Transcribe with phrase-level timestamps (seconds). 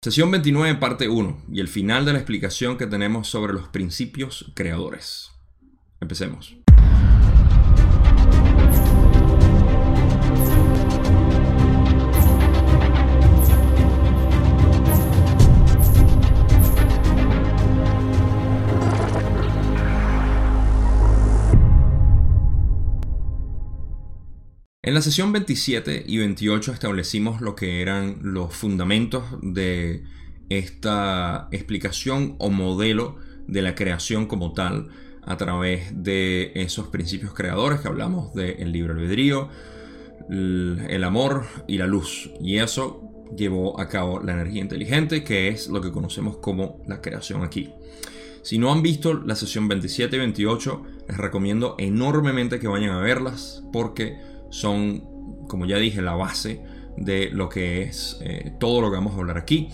[0.00, 4.52] Sesión 29, parte 1, y el final de la explicación que tenemos sobre los principios
[4.54, 5.32] creadores.
[6.00, 6.56] Empecemos.
[24.88, 30.02] En la sesión 27 y 28 establecimos lo que eran los fundamentos de
[30.48, 34.88] esta explicación o modelo de la creación como tal
[35.26, 39.50] a través de esos principios creadores que hablamos del libre albedrío,
[40.30, 42.30] el amor y la luz.
[42.40, 47.02] Y eso llevó a cabo la energía inteligente, que es lo que conocemos como la
[47.02, 47.74] creación aquí.
[48.40, 53.00] Si no han visto la sesión 27 y 28, les recomiendo enormemente que vayan a
[53.00, 54.16] verlas porque
[54.50, 56.62] son, como ya dije, la base
[56.96, 59.68] de lo que es eh, todo lo que vamos a hablar aquí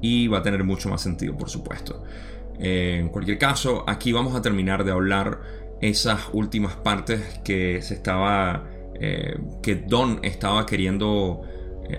[0.00, 2.02] y va a tener mucho más sentido, por supuesto.
[2.58, 5.40] Eh, en cualquier caso, aquí vamos a terminar de hablar
[5.80, 8.68] esas últimas partes que se estaba,
[9.00, 11.42] eh, que Don estaba queriendo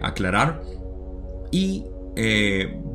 [0.01, 0.63] aclarar
[1.51, 1.85] y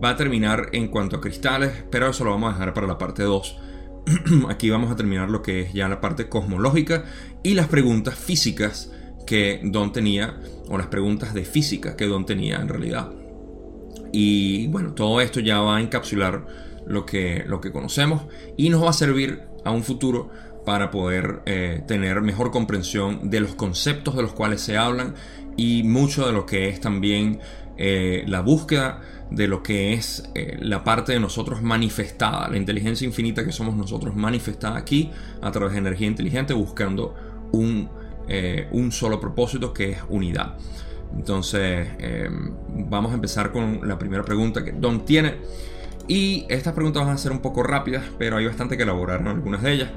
[0.03, 2.99] va a terminar en cuanto a cristales, pero eso lo vamos a dejar para la
[2.99, 3.59] parte 2.
[4.49, 7.05] aquí vamos a terminar lo que es ya la parte cosmológica
[7.43, 8.91] y las preguntas físicas
[9.31, 13.13] que Don tenía, o las preguntas de física que Don tenía en realidad.
[14.11, 16.49] Y bueno, todo esto ya va a encapsular
[16.85, 18.23] lo que, lo que conocemos
[18.57, 20.31] y nos va a servir a un futuro
[20.67, 25.15] para poder eh, tener mejor comprensión de los conceptos de los cuales se hablan
[25.57, 27.39] y mucho de lo que es también
[27.77, 33.07] eh, la búsqueda de lo que es eh, la parte de nosotros manifestada, la inteligencia
[33.07, 37.15] infinita que somos nosotros manifestada aquí a través de energía inteligente buscando
[37.53, 40.57] un eh, un solo propósito que es unidad.
[41.17, 42.55] Entonces, em,
[42.89, 45.37] vamos a empezar con la primera pregunta que Don tiene.
[46.07, 49.29] Y estas preguntas van a ser un poco rápidas, pero hay bastante que elaborar en
[49.29, 49.91] algunas de ellas.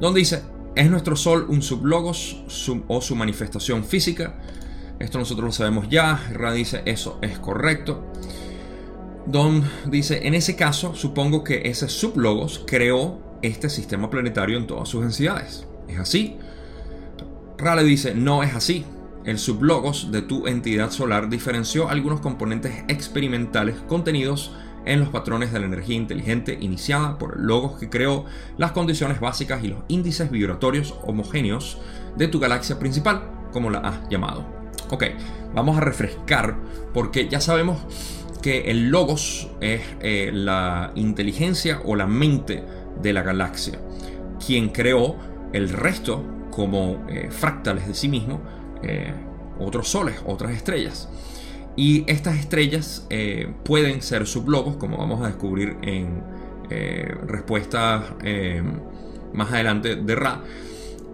[0.00, 0.42] Don dice,
[0.74, 2.44] ¿es nuestro Sol un sublogos
[2.88, 4.34] o su manifestación física?
[4.98, 6.20] Esto nosotros lo sabemos ya.
[6.32, 8.04] Ra dice, eso es correcto.
[9.26, 14.88] Don dice, en ese caso, supongo que ese sublogos creó este sistema planetario en todas
[14.88, 15.66] sus densidades.
[15.88, 16.36] ¿Es así?
[17.58, 18.84] Rale dice, no es así.
[19.24, 24.52] El sublogos de tu entidad solar diferenció algunos componentes experimentales contenidos
[24.86, 28.24] en los patrones de la energía inteligente iniciada por el logos que creó
[28.56, 31.78] las condiciones básicas y los índices vibratorios homogéneos
[32.16, 34.46] de tu galaxia principal, como la has llamado.
[34.90, 35.04] Ok,
[35.52, 36.56] vamos a refrescar
[36.94, 37.78] porque ya sabemos
[38.40, 42.64] que el logos es eh, la inteligencia o la mente
[43.02, 43.80] de la galaxia,
[44.46, 45.16] quien creó
[45.52, 48.40] el resto como eh, fractales de sí mismo,
[48.82, 49.14] eh,
[49.60, 51.08] otros soles, otras estrellas.
[51.76, 56.24] Y estas estrellas eh, pueden ser sublogos, como vamos a descubrir en
[57.28, 58.02] respuestas
[59.32, 60.42] más adelante de Ra.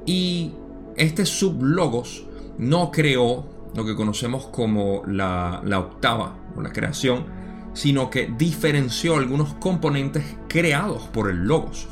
[0.04, 0.52] Y
[0.96, 2.26] este sublogos
[2.58, 3.46] no creó
[3.76, 7.26] lo que conocemos como la octava o la creación,
[7.74, 11.86] sino que diferenció algunos componentes creados por el logos.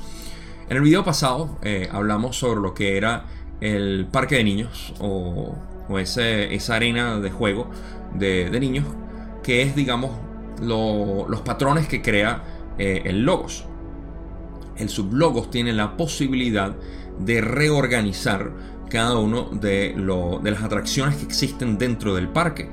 [0.69, 1.61] En el video pasado
[1.93, 3.27] hablamos sobre lo que era
[3.63, 5.55] el parque de niños o,
[5.99, 7.71] esa arena de juego
[8.15, 8.87] de, niños
[9.43, 10.11] que es digamos
[10.61, 12.43] los patrones que crea
[12.79, 13.67] eh, el logos.
[14.77, 16.75] El sublogos tiene la posibilidad
[17.19, 18.53] de reorganizar
[18.89, 19.95] cada uno de,
[20.43, 22.71] las atracciones que existen dentro del parque.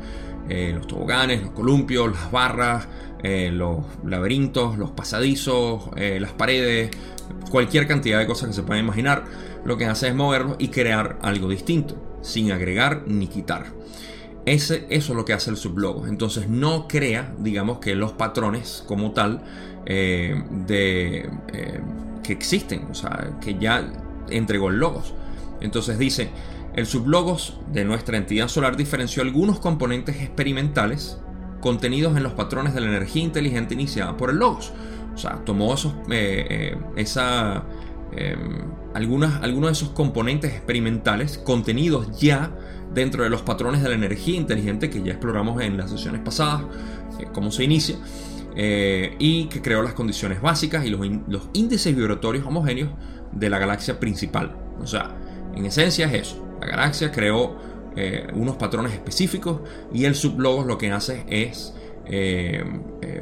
[0.50, 2.88] Eh, los toboganes, los columpios, las barras,
[3.24, 6.92] eh, los laberintos, los pasadizos, las paredes,
[7.50, 9.24] cualquier cantidad de cosas que se puedan imaginar
[9.66, 13.66] lo que hace es moverlo y crear algo distinto, sin agregar ni quitar.
[14.46, 16.08] Ese, eso es lo que hace el sublogo.
[16.08, 19.44] Entonces no crea, digamos, que los patrones como tal
[19.86, 21.82] eh, de, eh,
[22.24, 23.92] que existen, o sea, que ya
[24.30, 25.14] entregó el logos.
[25.62, 26.30] Entonces dice,
[26.76, 31.20] el sublogos de nuestra entidad solar diferenció algunos componentes experimentales
[31.60, 34.72] contenidos en los patrones de la energía inteligente iniciada por el logos.
[35.14, 37.66] O sea, tomó esos, eh, esa
[38.94, 42.52] algunas, algunos de esos componentes experimentales contenidos ya
[42.94, 46.64] dentro de los patrones de la energía inteligente que ya exploramos en las sesiones pasadas,
[47.20, 47.98] eh, cómo se inicia,
[48.56, 52.90] eh, y que creó las condiciones básicas y los, los, índices vibratorios homogéneos
[53.32, 54.56] de la galaxia principal.
[54.82, 55.16] O sea,
[55.56, 56.46] en esencia es eso.
[56.60, 57.58] La galaxia creó
[57.96, 59.62] eh, unos patrones específicos
[59.94, 61.74] y el sublogos lo que hace es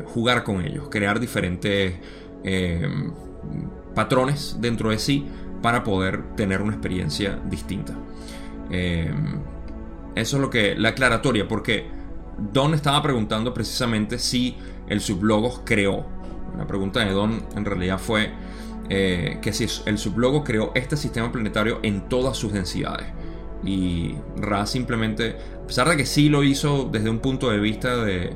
[0.05, 1.95] jugar con ellos, crear diferentes
[3.93, 5.25] patrones dentro de sí
[5.61, 7.93] para poder tener una experiencia distinta.
[8.69, 9.13] Eh,
[10.15, 11.85] eso es lo que la aclaratoria, porque
[12.37, 14.57] Don estaba preguntando precisamente si
[14.87, 16.05] el sublogos creó.
[16.57, 18.31] La pregunta de Don en realidad fue
[18.89, 23.07] eh, que si el sublogos creó este sistema planetario en todas sus densidades.
[23.63, 27.97] Y Ra simplemente, a pesar de que sí lo hizo desde un punto de vista
[27.97, 28.35] de,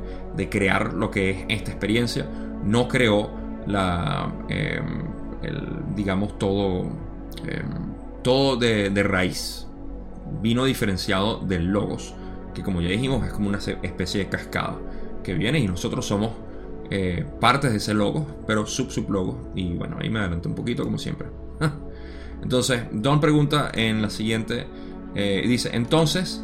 [0.50, 2.28] crear lo que es esta experiencia,
[2.64, 3.30] no creó
[3.68, 5.04] la, em,
[5.96, 6.90] digamos, todo,
[7.48, 7.94] em,
[8.24, 9.68] todo de, raíz.
[10.42, 12.14] Vino diferenciado del logos,
[12.54, 14.78] que como ya dijimos es como una especie de cascada
[15.24, 16.32] que viene y nosotros somos
[16.90, 19.52] eh, partes de ese logo, pero sub-sub-logo.
[19.56, 21.28] Y bueno, ahí me adelanté un poquito como siempre.
[22.44, 24.66] Entonces, Don pregunta en la siguiente
[25.16, 26.42] eh, dice, entonces,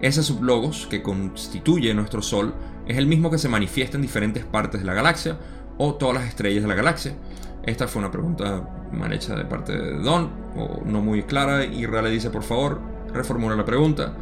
[0.00, 2.54] ese sublogos que constituye nuestro Sol
[2.86, 5.38] es el mismo que se manifiesta en diferentes partes de la galaxia
[5.78, 7.14] o todas las estrellas de la galaxia.
[7.62, 8.62] Esta fue una pregunta
[8.92, 12.42] mal hecha de parte de Don, o no muy clara, y Ra le dice, por
[12.42, 12.80] favor,
[13.12, 14.14] reformula la pregunta.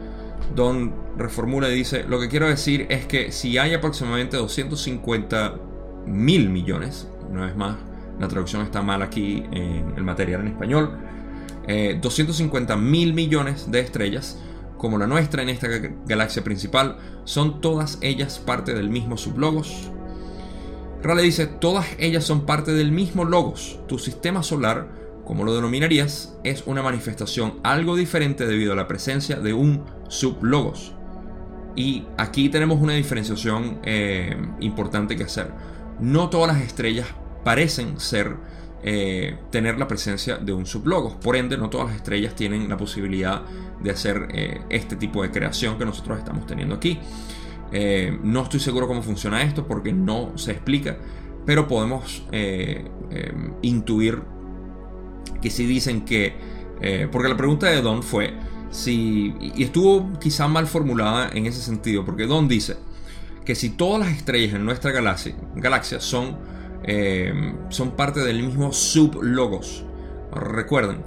[0.54, 5.54] Don reformula y dice, lo que quiero decir es que si hay aproximadamente 250
[6.06, 7.76] mil millones, una vez más,
[8.18, 10.98] la traducción está mal aquí en el material en español,
[12.00, 14.38] 250 eh, mil millones de estrellas,
[14.78, 15.68] como la nuestra en esta
[16.06, 19.90] galaxia principal, son todas ellas parte del mismo sublogos.
[21.02, 23.78] Rale dice, todas ellas son parte del mismo logos.
[23.86, 24.88] Tu sistema solar,
[25.24, 30.94] como lo denominarías, es una manifestación algo diferente debido a la presencia de un sublogos.
[31.76, 35.52] Y aquí tenemos una diferenciación eh, importante que hacer.
[36.00, 37.06] No todas las estrellas
[37.44, 38.36] parecen ser
[38.82, 41.14] eh, tener la presencia de un sublogos.
[41.14, 43.42] Por ende, no todas las estrellas tienen la posibilidad
[43.80, 46.98] de hacer eh, este tipo de creación que nosotros estamos teniendo aquí.
[47.72, 50.96] Eh, no estoy seguro cómo funciona esto porque no se explica,
[51.44, 52.24] pero podemos
[53.62, 54.22] intuir
[55.40, 56.34] que si dicen que...
[57.10, 58.34] porque la pregunta de Don fue
[58.70, 59.34] si...
[59.40, 62.76] Y estuvo quizá mal formulada en ese sentido, porque Don dice
[63.46, 66.36] que si todas las estrellas en nuestra galaxia, son
[66.84, 69.84] eh, son parte del mismo sublogos.
[70.32, 71.02] Recuerden,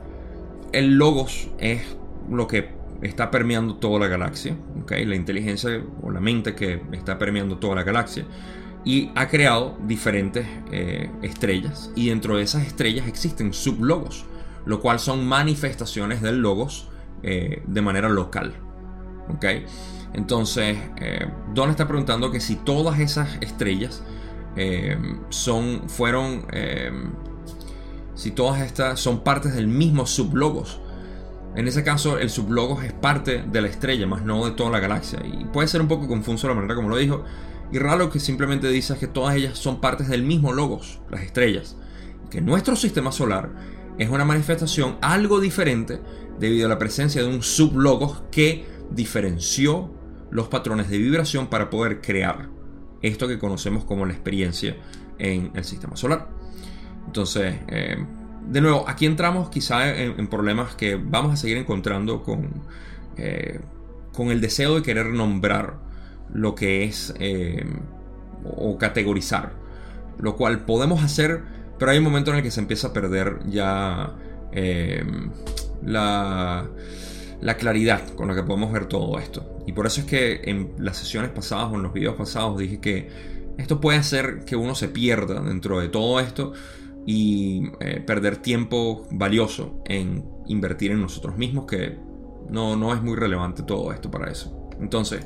[0.74, 1.82] el logos es
[2.30, 2.70] lo que
[3.02, 5.06] está permeando toda la galaxia, ¿okay?
[5.06, 8.26] la inteligencia o la mente que está permeando toda la galaxia
[8.84, 14.26] y ha creado diferentes eh, estrellas y dentro de esas estrellas existen sublogos,
[14.66, 16.90] lo cual son manifestaciones del logos
[17.24, 18.54] eh, de manera local.
[19.36, 19.66] ¿okay?
[20.14, 20.78] Entonces,
[21.54, 24.04] Don está preguntando que si todas esas estrellas
[24.56, 24.98] eh,
[25.30, 26.92] son, fueron, eh,
[28.16, 30.80] si todas estas son partes del mismo sublogos.
[31.56, 34.80] En ese caso, el sublogos es parte de la estrella, más no de toda la
[34.80, 35.20] galaxia.
[35.26, 37.26] Y puede ser un poco confuso la manera como lo dijo.
[37.72, 41.76] Y raro que simplemente dice que todas ellas son partes del mismo logos, las estrellas.
[42.30, 43.50] Que nuestro sistema solar
[43.98, 46.00] es una manifestación algo diferente
[46.40, 49.94] debido a la presencia de un sublogos que diferenció
[50.32, 52.50] los patrones de vibración para poder crear
[53.02, 54.78] esto que conocemos como la experiencia
[55.18, 56.30] en el sistema solar.
[57.06, 58.06] Entonces, eh,
[58.50, 62.50] de nuevo, aquí entramos quizá en, problemas que vamos a seguir encontrando con,
[63.18, 63.60] eh,
[64.14, 65.78] con el deseo de querer nombrar
[66.34, 67.66] lo que es eh,
[68.44, 69.54] o categorizar,
[70.20, 71.42] lo cual podemos hacer,
[71.78, 74.14] pero hay un momento en el que se empieza a perder ya
[75.84, 76.68] la
[77.42, 79.58] la claridad con la que podemos ver todo esto.
[79.66, 82.80] Y por eso es que en las sesiones pasadas o en los videos pasados dije
[82.80, 83.10] que
[83.58, 86.54] esto puede hacer que uno se pierda dentro de todo esto
[87.06, 91.98] y eh, perder tiempo valioso en invertir en nosotros mismos, que
[92.50, 94.70] no, no es muy relevante todo esto para eso.
[94.80, 95.26] Entonces,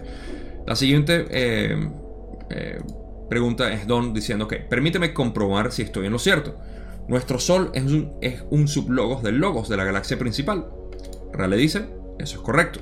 [0.65, 1.89] la siguiente eh,
[2.49, 2.79] eh,
[3.29, 6.55] pregunta es Don diciendo que permíteme comprobar si estoy en lo cierto.
[7.07, 10.67] Nuestro Sol es un, es un sublogos del logos de la galaxia principal.
[11.33, 11.87] Rale dice,
[12.19, 12.79] eso es correcto.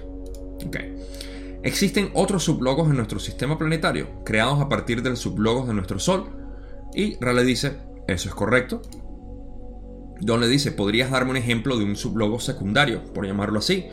[1.64, 6.26] Existen otros sublogos en nuestro sistema planetario, creados a partir del sublogos de nuestro Sol.
[6.94, 8.82] Y Rale dice, eso es correcto.
[10.20, 13.88] Don le dice, ¿podrías darme un ejemplo de un sublogo secundario, por llamarlo así?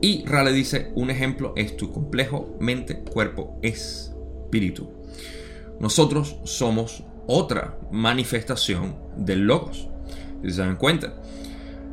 [0.00, 4.90] Y Rale dice, un ejemplo es tu complejo mente, cuerpo, espíritu.
[5.80, 9.88] Nosotros somos otra manifestación del logos.
[10.42, 11.14] Si se dan cuenta,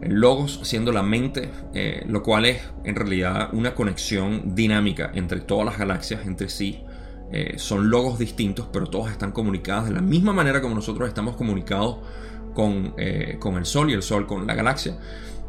[0.02, 5.42] el logos siendo la mente, eh, lo cual es en realidad una conexión dinámica entre
[5.42, 6.85] todas las galaxias entre sí.
[7.32, 11.36] Eh, son logos distintos, pero todas están comunicadas de la misma manera como nosotros estamos
[11.36, 11.98] comunicados
[12.54, 14.98] con, eh, con el Sol y el Sol con la galaxia.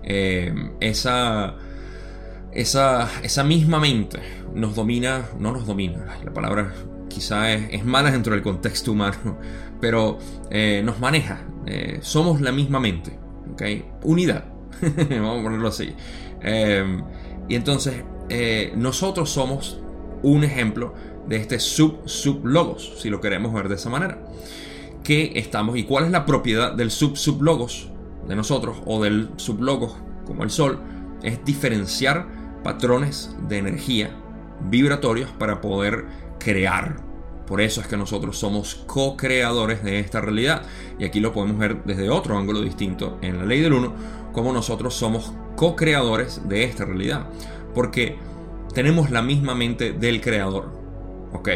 [0.02, 1.54] esa,
[2.52, 4.20] esa, esa misma mente
[4.54, 6.72] nos domina, no nos domina, la palabra
[7.08, 9.38] quizá es, es mala dentro del contexto humano,
[9.80, 10.18] pero
[10.82, 11.42] nos maneja.
[12.00, 13.18] somos la misma mente.
[14.02, 14.44] Unidad,
[15.10, 15.94] vamos a ponerlo así.
[17.48, 19.80] Y entonces, eh, nosotros somos
[20.22, 20.94] un ejemplo
[21.26, 24.22] de este sub-sub-logos, si lo queremos ver de esa manera.
[25.02, 27.90] ¿Qué estamos y cuál es la propiedad del sub-sub-logos
[28.26, 30.80] de nosotros o del sub-logos como el Sol?
[31.22, 32.26] Es diferenciar
[32.62, 34.10] patrones de energía
[34.68, 36.06] vibratorios para poder
[36.38, 36.96] crear.
[37.46, 40.62] Por eso es que nosotros somos co-creadores de esta realidad.
[40.98, 43.94] Y aquí lo podemos ver desde otro ángulo distinto en la ley del uno,
[44.32, 47.28] como nosotros somos co-creadores de esta realidad.
[47.74, 48.18] Porque
[48.76, 50.70] tenemos la misma mente del creador.
[51.32, 51.48] ¿Ok?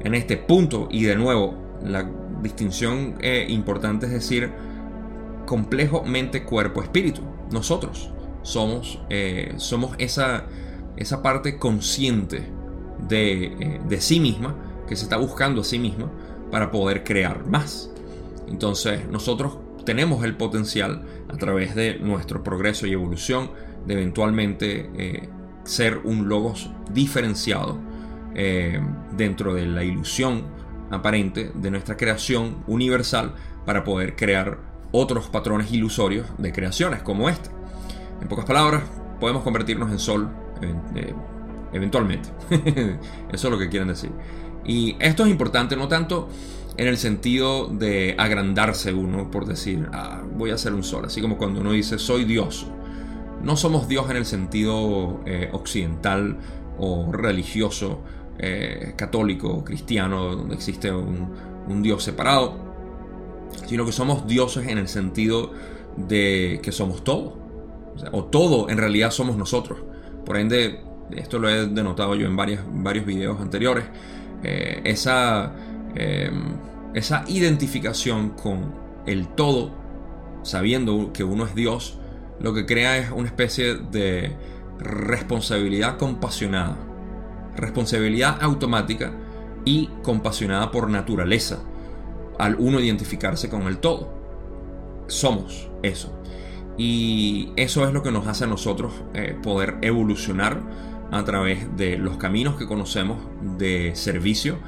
[0.00, 1.54] En este punto, y de nuevo,
[1.84, 4.50] la distinción eh, importante es decir,
[5.44, 7.20] complejo mente, cuerpo, espíritu.
[7.52, 10.46] Nosotros somos, eh, somos esa,
[10.96, 12.50] esa parte consciente
[13.08, 14.56] de, eh, de sí misma,
[14.88, 16.10] que se está buscando a sí misma
[16.50, 17.90] para poder crear más.
[18.48, 23.50] Entonces nosotros tenemos el potencial a través de nuestro progreso y evolución
[23.86, 25.28] de eventualmente eh,
[25.64, 27.78] ser un logos diferenciado
[29.16, 30.44] dentro de la ilusión
[30.90, 34.58] aparente de nuestra creación universal para poder crear
[34.92, 37.50] otros patrones ilusorios de creaciones como este.
[38.20, 38.82] En pocas palabras,
[39.20, 40.30] podemos convertirnos en sol
[40.62, 41.14] eh,
[41.72, 42.28] eventualmente.
[43.32, 44.10] Eso es lo que quieren decir.
[44.64, 46.28] Y esto es importante no tanto
[46.78, 51.20] en el sentido de agrandarse uno por decir, ah, voy a ser un sol, así
[51.20, 52.66] como cuando uno dice, soy Dios.
[53.44, 56.38] No somos Dios en el sentido eh, occidental
[56.78, 58.00] o religioso,
[58.38, 62.56] eh, católico, cristiano, donde existe un, Dios separado,
[63.66, 65.52] sino que somos dioses en el sentido
[65.96, 67.38] de que somos todo
[68.12, 69.78] o, todo en realidad somos nosotros.
[70.24, 70.80] Por ende,
[71.12, 73.84] esto lo he denotado yo en varios videos anteriores,
[74.42, 75.52] eh, esa,
[75.94, 76.56] em,
[76.94, 78.74] esa identificación con
[79.06, 79.70] el todo,
[80.42, 81.98] sabiendo que uno es Dios,
[82.44, 84.36] lo que crea es una especie de
[84.78, 86.76] responsabilidad compasionada,
[87.56, 89.12] responsabilidad automática
[89.64, 91.60] y compasionada por naturaleza,
[92.38, 94.12] al uno identificarse con el todo.
[95.06, 96.12] Somos eso.
[96.76, 100.60] Y eso es lo que nos hace a nosotros eh, poder evolucionar
[101.12, 103.20] a través de los caminos que conocemos
[103.56, 104.58] de servicio,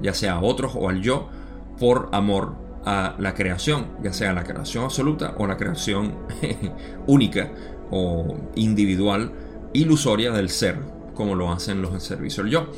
[0.00, 1.30] ya sea a otros o al yo,
[1.80, 6.14] por amor a la creación, ya sea la creación absoluta o la creación
[7.06, 7.50] única
[7.90, 9.32] o individual,
[9.72, 10.78] ilusoria del ser,
[11.14, 12.70] como lo hacen los en servicio al yo.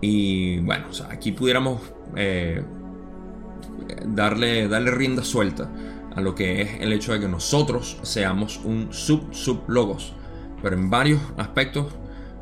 [0.00, 1.80] Y bueno, aquí pudiéramos
[2.16, 2.62] eh,
[4.06, 5.70] darle, darle rienda suelta
[6.14, 10.14] a lo que es el hecho de que nosotros seamos un sub-sub-logos.
[10.62, 11.86] Pero en varios aspectos,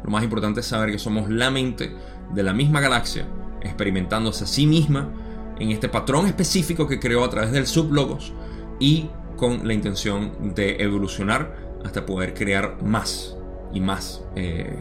[0.05, 1.93] lo más importante es saber que somos la mente
[2.33, 3.27] de la misma galaxia,
[3.63, 5.11] experimentándose a sí misma
[5.59, 8.33] en este patrón específico que creó a través del sub-logos
[8.81, 13.37] y con la intención de evolucionar hasta poder crear más
[13.73, 14.77] y más eh,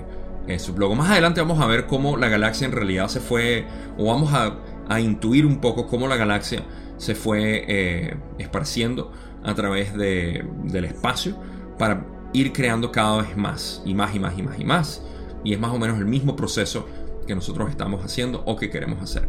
[0.48, 0.98] eh sublogos.
[0.98, 3.66] Más adelante vamos a ver cómo la galaxia en realidad se fue,
[3.98, 6.64] o vamos a, a intuir un poco cómo la galaxia
[6.98, 9.12] se fue eh, esparciendo
[9.44, 11.36] a través del espacio
[11.78, 15.04] para ir creando cada vez más y más y más y más y más.
[15.44, 16.88] Y es más o menos el mismo proceso
[17.28, 19.28] que nosotros estamos haciendo o que queremos hacer.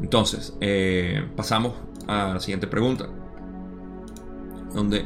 [0.00, 1.74] Entonces, eh, pasamos
[2.06, 3.08] a la siguiente pregunta.
[4.74, 5.04] Donde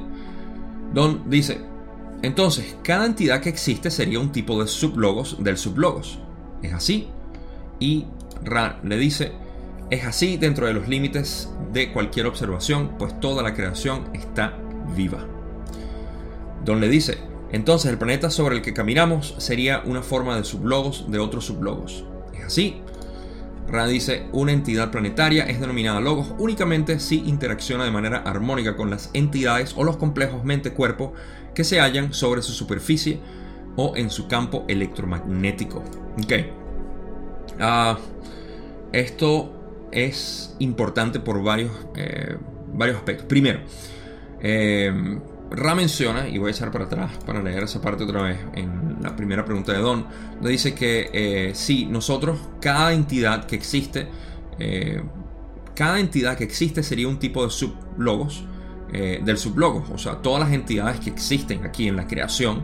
[0.92, 1.60] Don dice,
[2.22, 6.18] entonces, cada entidad que existe sería un tipo de sublogos del sublogos.
[6.62, 7.08] ¿Es así?
[7.78, 8.06] Y
[8.44, 9.32] Ra le dice,
[9.90, 14.58] es así dentro de los límites de cualquier observación, pues toda la creación está
[14.94, 15.26] viva.
[16.64, 17.18] Don le dice,
[17.52, 22.04] entonces el planeta sobre el que caminamos sería una forma de sublogos de otros sublogos.
[22.34, 22.82] ¿Es así?
[23.68, 28.90] Ra dice, una entidad planetaria es denominada logos únicamente si interacciona de manera armónica con
[28.90, 31.12] las entidades o los complejos mente-cuerpo
[31.54, 33.20] que se hallan sobre su superficie
[33.76, 35.84] o en su campo electromagnético.
[37.60, 37.98] Ah,
[38.92, 42.36] esto es importante por varios, eh,
[42.72, 43.26] varios aspectos.
[43.26, 43.60] Primero,
[44.40, 48.38] eh, Ra menciona, y voy a echar para atrás para leer esa parte otra vez,
[48.54, 53.56] en la primera pregunta de Don, donde dice que eh, si nosotros, cada entidad que
[53.56, 54.08] existe,
[55.74, 58.44] cada entidad que existe sería un tipo de sublogos,
[58.92, 62.62] del sublogos, o sea, todas las entidades que existen aquí en la creación,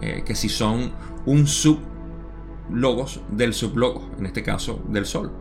[0.00, 0.92] que si son
[1.26, 5.32] un sublogos del sublogos, en este caso del Sol.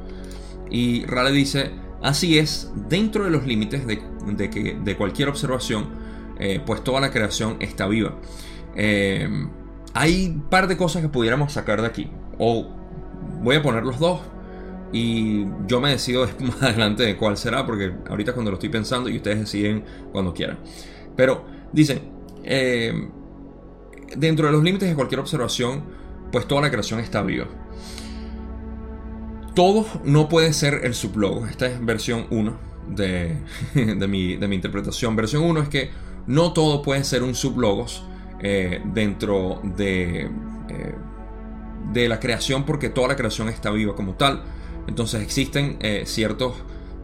[0.70, 1.72] Y Rale dice,
[2.02, 4.00] así es, dentro de los límites de,
[4.50, 6.03] que, de cualquier observación,
[6.40, 8.16] eh, pues toda la creación está viva.
[8.76, 9.28] Eh,
[9.94, 12.12] hay un par de cosas que pudiéramos sacar de aquí.
[12.38, 12.68] O
[13.42, 14.22] voy a poner los dos
[14.92, 19.10] y yo me decido más adelante de cuál será, porque ahorita cuando lo estoy pensando
[19.10, 20.60] y ustedes deciden cuando quieran.
[21.16, 22.02] Pero dice,
[22.44, 23.10] eh,
[24.16, 25.84] dentro de los límites de cualquier observación,
[26.32, 27.48] pues toda la creación está viva.
[29.56, 31.50] todo no puede ser el sublogos.
[31.50, 32.58] Esta es versión 1
[32.90, 33.38] de,
[33.76, 35.16] de, mi, interpretación.
[35.16, 35.90] Versión 1 es que
[36.28, 38.04] no todo puede ser un sublogos
[38.40, 40.30] eh, dentro de, eh,
[41.92, 44.44] de la creación porque toda la creación está viva como tal.
[44.88, 46.56] Entonces existen eh, ciertos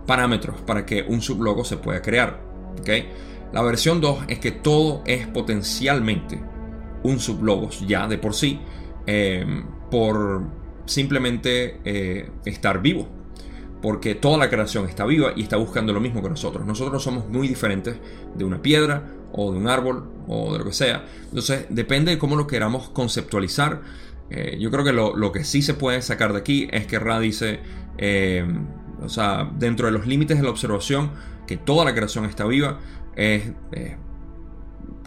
[0.06, 2.42] parámetros para que un sublogo se pueda crear.
[2.80, 3.10] ¿okay?
[3.54, 6.40] La versión 2 es que todo es potencialmente
[7.04, 8.60] un sublogos ya de por sí
[9.90, 10.44] por
[10.86, 13.08] simplemente estar vivo
[13.82, 16.66] porque toda la creación está viva y está buscando lo mismo que nosotros.
[16.66, 17.98] Nosotros somos muy diferentes
[18.36, 21.06] de una piedra o de un árbol o de lo que sea.
[21.26, 23.82] Entonces depende de cómo lo queramos conceptualizar.
[24.30, 27.20] Eh, yo creo que lo, que sí se puede sacar de aquí es que Ra
[27.20, 27.62] dice,
[27.98, 28.46] eh,
[29.02, 31.12] o sea, dentro de los límites de la observación,
[31.48, 32.80] que toda la creación está viva,
[33.16, 33.54] eh,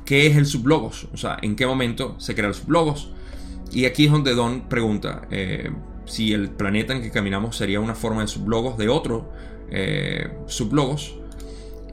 [0.05, 3.13] qué es el sublogos, o sea, en qué momento se crea el sublogos.
[3.71, 5.23] Y aquí es donde Don pregunta,
[6.05, 9.33] si el planeta en que caminamos sería una forma de sublogos de otro
[9.75, 11.17] eh, sublogos.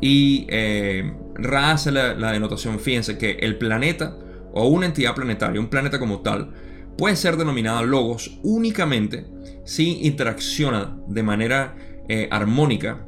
[0.02, 4.18] Y eh, Ra hace la, denotación, fíjense que el planeta
[4.54, 6.52] o una entidad planetaria, un planeta como tal,
[6.98, 9.26] puede ser denominada logos únicamente
[9.64, 11.76] si interacciona de manera
[12.10, 13.06] eh, armónica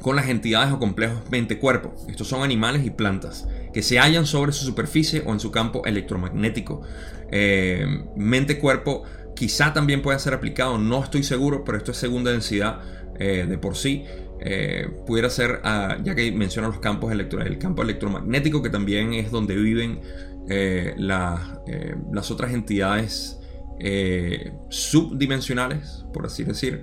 [0.00, 1.94] con las entidades o complejos mente-cuerpo.
[2.08, 5.84] Estos son animales y plantas que se hallan sobre su superficie o en su campo
[5.84, 6.80] electromagnético.
[8.16, 9.04] mente-cuerpo
[9.40, 12.80] Quizá también pueda ser aplicado, no estoy seguro, pero esto es segunda densidad
[13.18, 14.04] eh, de por sí.
[14.38, 19.14] Eh, pudiera ser, ah, ya que menciona los campos electorales, el campo electromagnético, que también
[19.14, 20.02] es donde viven
[20.50, 23.40] eh, las otras entidades
[24.68, 26.82] subdimensionales, por así decir,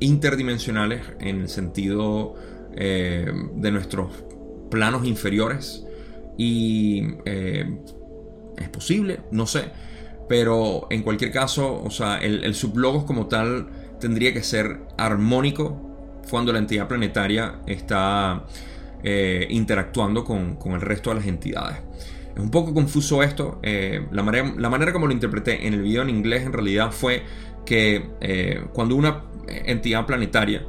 [0.00, 2.34] interdimensionales en el sentido
[2.74, 4.24] de nuestros
[4.72, 5.86] planos inferiores.
[6.36, 9.70] Y es posible, no sé
[10.30, 13.66] pero en cualquier caso, o sea, el, sublogos como tal
[13.98, 18.44] tendría que ser armónico cuando la entidad planetaria está
[19.02, 21.78] eh, interactuando con, el resto de las entidades.
[22.32, 23.58] Es un poco confuso esto.
[23.64, 26.92] Eh, la, manera, la, manera, como lo interpreté en el video en inglés en realidad
[26.92, 27.24] fue
[27.66, 30.62] que eh, cuando una entidad planetaria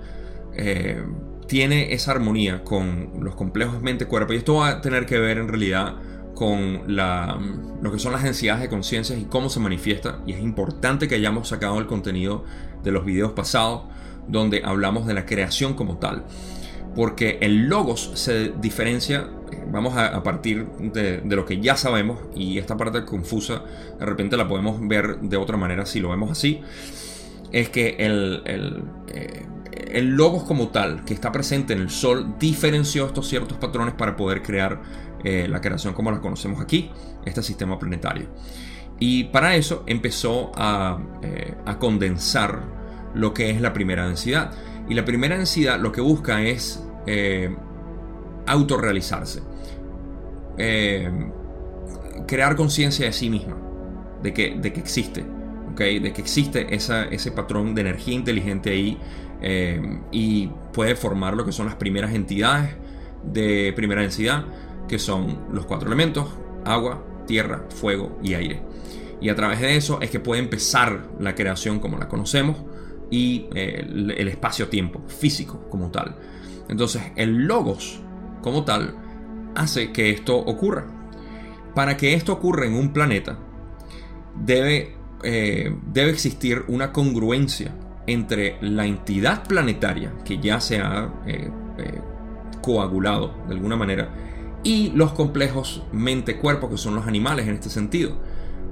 [1.47, 5.49] tiene esa armonía con los complejos mente-cuerpo, y esto va a tener que ver en
[5.49, 5.97] realidad
[6.41, 10.21] con lo que son las densidades de conciencia y cómo se manifiesta.
[10.25, 12.45] Y es importante que hayamos sacado el contenido
[12.83, 13.83] de los videos pasados
[14.27, 16.23] donde hablamos de la creación como tal.
[16.95, 22.57] Porque el logos se diferencia, eh, vamos a, partir de, lo que ya sabemos y
[22.57, 23.61] esta parte confusa
[23.99, 26.61] de repente la podemos ver de otra manera si lo vemos así.
[27.51, 29.45] Es que el, el, eh,
[29.91, 34.15] el logos como tal, que está presente en el Sol, diferenció estos ciertos patrones para
[34.15, 34.81] poder crear
[35.23, 36.91] eh, la creación como la conocemos aquí,
[37.25, 38.27] este sistema planetario.
[38.99, 42.61] Y para eso empezó a, eh, condensar
[43.13, 44.51] lo que es la primera densidad.
[44.87, 47.55] Y la primera densidad lo que busca es eh,
[48.47, 49.41] autorrealizarse.
[52.27, 53.57] crear conciencia de sí misma,
[54.21, 55.25] de que, de que existe,
[55.75, 58.97] de que existe ese patrón de energía inteligente ahí
[60.11, 62.75] y puede formar lo que son las primeras entidades
[63.23, 64.45] de primera densidad
[64.91, 66.27] que son los cuatro elementos,
[66.65, 68.61] agua, tierra, fuego y aire.
[69.21, 72.57] Y a través de eso es que puede empezar la creación como la conocemos
[73.09, 76.17] y eh, el, espacio-tiempo físico como tal.
[76.67, 78.01] Entonces el logos
[78.41, 78.93] como tal
[79.55, 80.87] hace que esto ocurra.
[81.73, 83.39] Para que esto ocurra en un planeta
[84.35, 87.73] debe, eh, debe existir una congruencia
[88.07, 91.49] entre la entidad planetaria que ya se ha eh,
[92.61, 94.30] coagulado de alguna manera
[94.63, 98.17] y los complejos mente-cuerpo, que son los animales en este sentido.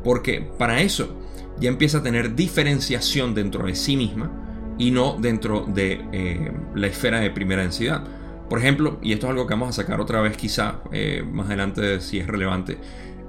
[0.03, 1.15] Porque para eso
[1.59, 4.31] ya empieza a tener diferenciación dentro de sí misma
[4.77, 8.03] y no dentro de eh, la esfera de primera densidad.
[8.49, 11.47] Por ejemplo, y esto es algo que vamos a sacar otra vez quizá eh, más
[11.47, 12.77] adelante si es relevante,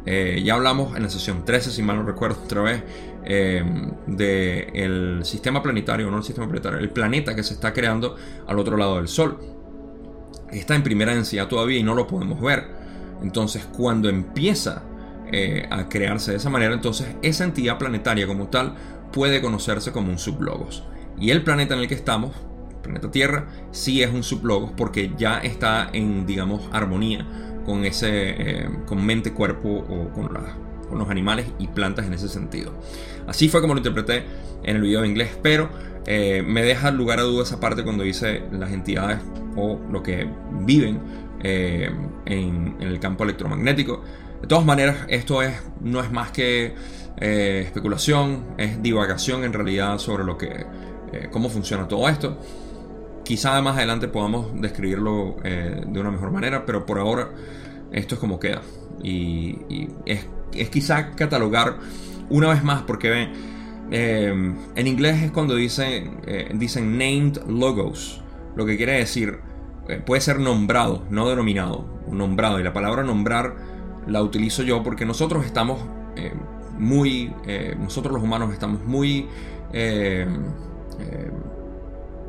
[0.07, 2.83] eh, ya hablamos en la sesión 13, si mal no recuerdo otra vez,
[4.07, 8.79] del sistema planetario, no el sistema planetario, el planeta que se está creando al otro
[8.79, 9.60] lado del Sol
[10.53, 12.69] está en primera densidad todavía y no lo podemos ver.
[13.23, 14.83] Entonces, cuando empieza
[15.33, 18.75] eh, a crearse de esa manera, entonces esa entidad planetaria como tal
[19.13, 20.85] puede conocerse como un sublogos.
[21.19, 22.33] Y el planeta en el que estamos,
[22.83, 27.27] planeta Tierra, sí es un sublogos porque ya está en, digamos, armonía
[27.65, 30.29] con ese, eh, con mente, cuerpo o con,
[30.89, 32.73] con los animales y plantas en ese sentido.
[33.27, 34.25] Así fue como lo interpreté
[34.63, 35.69] en el video en inglés, pero
[36.07, 39.19] eh, me deja lugar a duda esa parte cuando dice las entidades
[39.57, 40.29] o lo que
[40.63, 41.01] viven
[41.43, 41.91] eh,
[42.27, 44.03] en, el campo electromagnético.
[44.41, 46.75] De todas maneras, esto es, no es más que
[47.19, 50.67] eh, especulación, es divagación en realidad sobre lo que,
[51.31, 52.39] cómo funciona todo esto.
[53.25, 57.31] Quizá más adelante podamos describirlo de una mejor manera, pero por ahora
[57.93, 58.63] esto es como queda.
[59.03, 61.77] Y, es, es, quizá catalogar
[62.31, 63.33] una vez más, porque ven,
[63.91, 66.21] en inglés es cuando dicen,
[66.55, 68.23] dicen named logos,
[68.55, 69.41] lo que quiere decir
[70.07, 72.61] puede ser nombrado, no denominado, nombrado.
[72.61, 73.57] Y la palabra nombrar
[74.07, 75.81] la utilizo yo porque nosotros estamos
[76.79, 77.33] muy,
[77.79, 79.27] nosotros los humanos estamos muy
[79.73, 80.27] eh,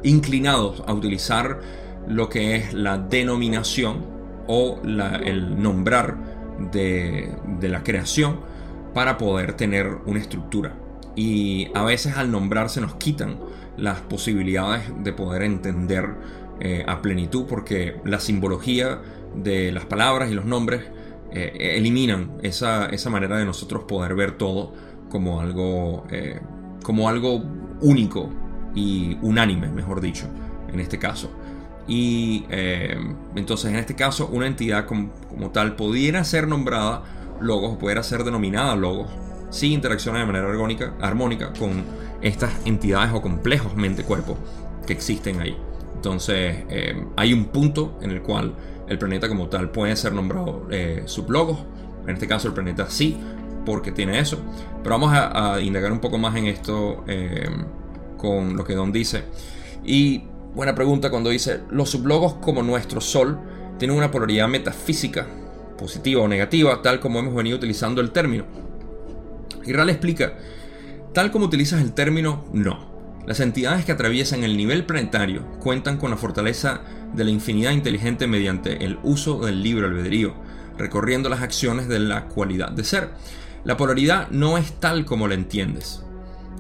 [0.04, 1.60] inclinados a utilizar
[2.08, 4.04] lo que es la denominación
[4.48, 6.18] o el nombrar
[6.72, 8.40] de, la creación
[8.96, 10.74] para poder tener una estructura.
[11.16, 13.40] Y a veces al nombrarse nos quitan
[13.78, 16.16] las posibilidades de poder entender
[16.60, 19.02] eh, a plenitud porque la simbología
[19.36, 20.84] de las palabras y los nombres
[21.32, 24.74] eh, eliminan esa, manera de nosotros poder ver todo
[25.10, 26.06] como algo,
[26.84, 27.44] como algo
[27.82, 28.30] único
[28.76, 30.28] y unánime, mejor dicho,
[30.72, 31.32] en este caso.
[31.88, 32.96] Y eh,
[33.36, 35.12] entonces en este caso una entidad como,
[35.52, 37.04] tal pudiera ser nombrada
[37.40, 39.10] logos, pudiera ser denominada logos,
[39.52, 41.84] si interacciona de manera armónica, armónica con
[42.22, 44.38] estas entidades o complejos mente-cuerpo
[44.88, 45.56] que existen ahí.
[45.94, 48.56] Entonces eh, hay un punto en el cual
[48.88, 51.60] el planeta como tal puede ser nombrado eh, sublogos,
[52.08, 53.16] en este caso el planeta sí,
[53.66, 54.40] porque tiene eso.
[54.82, 57.04] Pero vamos a, a indagar un poco más en esto
[58.18, 59.26] con lo que Don dice.
[59.84, 60.24] Y
[60.56, 63.38] buena pregunta cuando dice, los sublogos como nuestro Sol
[63.78, 65.28] tienen una polaridad metafísica,
[65.78, 68.46] positiva o negativa, tal como hemos venido utilizando el término.
[69.66, 70.34] Y Ral explica,
[71.14, 72.92] tal como utilizas el término, no.
[73.26, 76.82] Las entidades que atraviesan el nivel planetario cuentan con la fortaleza
[77.14, 80.34] de la infinidad inteligente mediante el uso del libre albedrío,
[80.78, 83.10] recorriendo las acciones de la cualidad de ser.
[83.64, 86.04] La polaridad no es tal como la entiendes.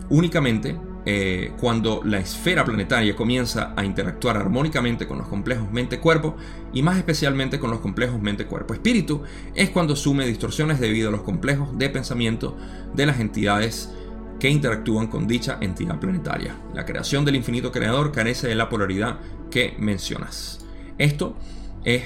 [0.09, 6.35] Únicamente eh, cuando la esfera planetaria comienza a interactuar armónicamente con los complejos mente-cuerpo
[6.73, 9.23] y más especialmente con los complejos mente-cuerpo-espíritu,
[9.55, 12.55] es cuando asume distorsiones debido a los complejos de pensamiento
[12.93, 13.91] de las entidades
[14.39, 16.55] que interactúan con dicha entidad planetaria.
[16.73, 20.65] La creación del infinito creador carece de la polaridad que mencionas.
[20.97, 21.35] Esto
[21.83, 22.03] es,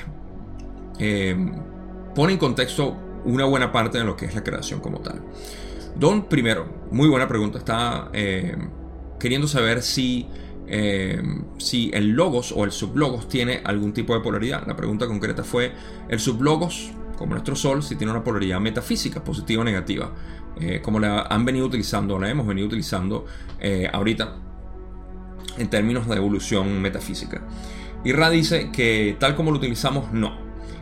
[1.00, 1.36] eh,
[2.14, 5.22] pone en contexto una buena parte de lo que es la creación como tal.
[5.98, 8.56] Don, primero, muy buena pregunta, está eh,
[9.26, 10.28] queriendo saber si,
[10.68, 11.20] eh,
[11.58, 14.68] si el logos o el sublogos tiene algún tipo de polaridad.
[14.68, 15.72] La pregunta concreta fue,
[16.10, 20.14] ¿el sublogos, como nuestro Sol, si tiene una polaridad metafísica, positiva o negativa?
[20.62, 23.26] Eh, como la han venido utilizando, la hemos venido utilizando
[23.60, 24.36] eh, ahorita
[25.58, 27.42] en términos de evolución metafísica.
[28.04, 30.38] Y Ra dice que tal como lo utilizamos, no.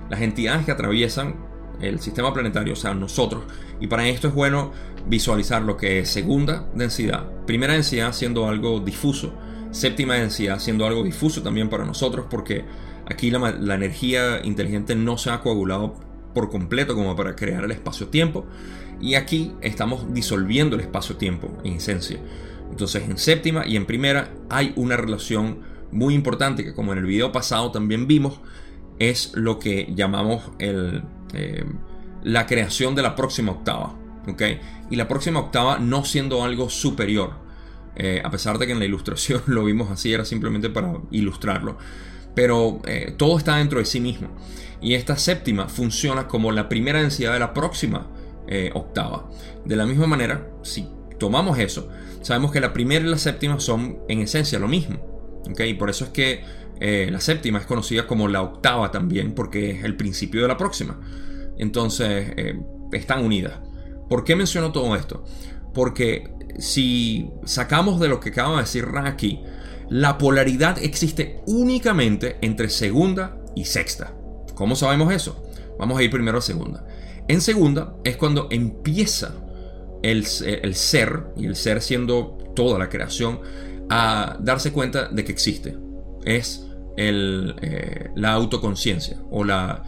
[0.09, 1.35] Las entidades que atraviesan
[1.79, 3.45] el sistema planetario, o sea, nosotros,
[3.79, 4.73] y para esto es bueno
[5.07, 9.33] visualizar lo que es segunda densidad, primera densidad siendo algo difuso,
[9.71, 12.63] séptima densidad siendo algo difuso también para nosotros porque
[13.05, 15.95] aquí la, energía inteligente no se ha coagulado
[16.33, 18.45] por completo como para crear el espacio-tiempo
[19.01, 22.19] y aquí estamos disolviendo el espacio-tiempo en esencia.
[22.69, 25.59] Entonces en séptima y en primera hay una relación
[25.91, 28.39] muy importante que como en el video pasado también vimos
[28.99, 31.01] es lo que llamamos eh,
[32.23, 34.02] la creación de la próxima octava.
[34.89, 37.43] Y la próxima octava no siendo algo superior.
[37.95, 41.77] Eh, a pesar de que en la ilustración lo vimos así, era simplemente para ilustrarlo.
[42.35, 44.29] Pero eh, todo está dentro de sí mismo.
[44.81, 48.07] Y esta séptima funciona como la primera densidad de la próxima
[48.47, 49.29] eh, octava.
[49.65, 50.87] De la misma manera, si
[51.19, 51.89] tomamos eso,
[52.21, 54.97] sabemos que la primera y la séptima son en esencia lo mismo.
[55.57, 59.85] Y por eso es que la séptima es conocida como la octava también, porque es
[59.85, 60.99] el principio de la próxima.
[61.57, 62.33] Entonces,
[62.91, 63.53] están unidas.
[64.13, 65.23] ¿Por qué menciono todo esto?
[65.73, 69.41] Porque si sacamos de lo que acaba de decir Raki,
[69.89, 74.13] la polaridad existe únicamente entre segunda y sexta.
[74.53, 75.43] ¿Cómo sabemos eso?
[75.79, 76.85] Vamos a ir primero a segunda.
[77.27, 79.33] En segunda es cuando empieza
[80.03, 83.39] el, ser, y el ser siendo toda la creación,
[83.89, 85.75] a darse cuenta de que existe.
[86.23, 89.83] Es eh, la autoconciencia o la,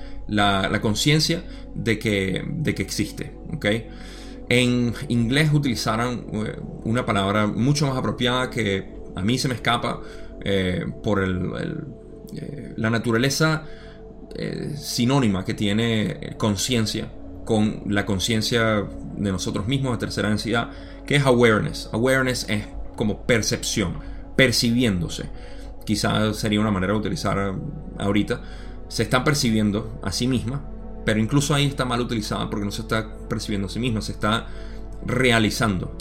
[0.81, 1.43] conciencia
[1.75, 3.31] de que, de que existe.
[3.53, 3.87] ¿okay?
[4.49, 10.01] En inglés utilizaron eh, una palabra mucho más apropiada que a mí se me escapa
[10.43, 13.63] eh, por eh, la naturaleza
[14.75, 17.09] sinónima que tiene conciencia
[17.45, 20.71] con la conciencia de nosotros mismos de tercera densidad,
[21.05, 21.89] que es awareness.
[21.93, 23.99] Awareness es como percepción,
[24.35, 25.29] percibiéndose.
[25.85, 27.55] Quizás sería una manera de utilizar
[27.97, 28.41] ahorita.
[28.89, 30.74] Se está percibiendo a sí misma
[31.05, 34.11] pero incluso ahí está mal utilizada porque no se está percibiendo a sí misma, se
[34.11, 34.47] está
[35.05, 35.95] realizando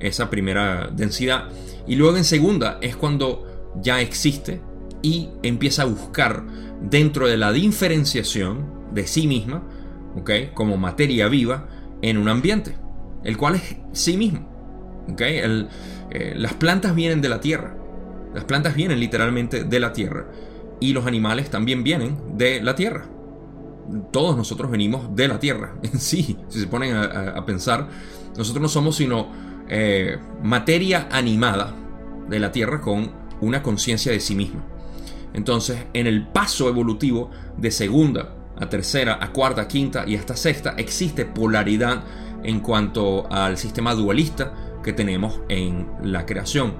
[0.00, 1.48] esa primera densidad.
[1.86, 4.60] Y luego en segunda es cuando ya existe
[5.02, 6.44] y empieza a buscar
[6.80, 9.62] dentro de la diferenciación de sí misma.
[10.54, 11.68] Como materia viva
[12.00, 12.74] en un ambiente,
[13.22, 15.04] el cual es sí mismo.
[15.18, 17.76] Eh, las plantas vienen de la tierra,
[18.34, 20.26] las plantas vienen literalmente de la tierra
[20.80, 23.04] y los animales también vienen de la tierra.
[24.12, 27.88] Todos nosotros venimos de la tierra en sí, si se ponen a, pensar,
[28.36, 29.28] nosotros no somos sino
[29.68, 31.74] eh, materia animada
[32.28, 34.64] de la tierra con una conciencia de sí misma.
[35.34, 40.34] Entonces, en el paso evolutivo de segunda a tercera, a cuarta, a quinta y hasta
[40.34, 42.04] sexta, existe polaridad
[42.42, 46.74] en cuanto al sistema dualista que tenemos en la creación.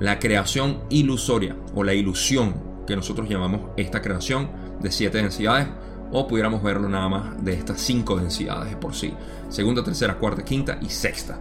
[0.00, 2.54] La creación ilusoria o la ilusión
[2.86, 5.68] que nosotros llamamos esta creación de siete densidades
[6.10, 9.12] o pudiéramos verlo nada más de estas cinco densidades de por sí.
[9.48, 11.40] Segunda, tercera, cuarta, quinta y sexta.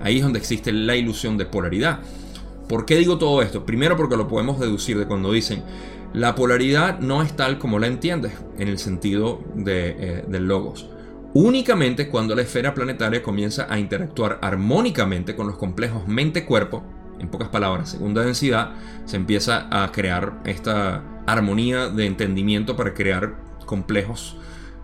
[0.00, 2.00] Ahí es donde existe la ilusión de polaridad.
[2.68, 3.64] ¿Por qué digo todo esto?
[3.64, 5.62] Primero porque lo podemos deducir de cuando dicen
[6.12, 10.88] la polaridad no es tal como la entiendes en el sentido de, eh, del logos.
[11.34, 16.82] Únicamente cuando la esfera planetaria comienza a interactuar armónicamente con los complejos mente-cuerpo,
[17.18, 18.72] en pocas palabras, segunda densidad,
[19.04, 24.36] se empieza a crear esta armonía de entendimiento para crear complejos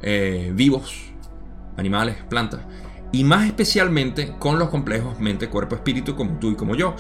[0.03, 1.13] eh, vivos,
[1.77, 2.61] animales, plantas,
[3.13, 6.97] y más especialmente con los complejos mente-cuerpo-espíritu como tú y como yo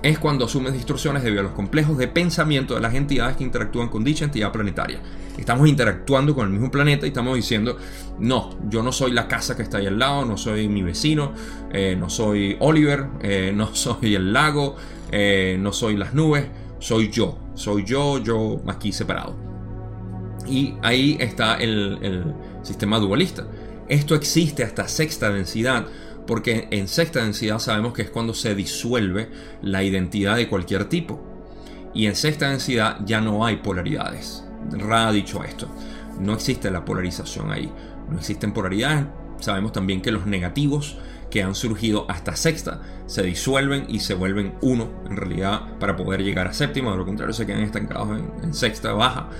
[0.00, 3.88] es cuando asumes distorsiones debido a los complejos de pensamiento de las entidades que interactúan
[3.88, 5.00] con dicha entidad planetaria.
[5.36, 7.76] Estamos interactuando con el mismo planeta y estamos diciendo,
[8.20, 11.32] no, yo no soy la casa que está ahí al lado, no soy mi vecino,
[11.72, 14.76] eh, no soy Oliver, eh, no soy el lago,
[15.10, 16.46] no soy las nubes,
[16.78, 19.47] soy yo, soy yo, yo aquí separado.
[20.48, 23.46] Y ahí está el, sistema dualista.
[23.88, 25.86] Esto existe hasta sexta densidad
[26.26, 29.30] porque en sexta densidad sabemos que es cuando se disuelve
[29.62, 31.22] la identidad de cualquier tipo.
[31.94, 34.44] Y en sexta densidad ya no hay polaridades.
[34.72, 35.68] Ra ha dicho esto.
[36.20, 37.72] No existe la polarización ahí.
[38.10, 39.06] No existen polaridades.
[39.40, 40.98] Sabemos también que los negativos
[41.30, 46.22] que han surgido hasta sexta se disuelven y se vuelven uno en realidad para poder
[46.22, 46.90] llegar a séptima.
[46.90, 49.30] De lo contrario se quedan estancados en sexta baja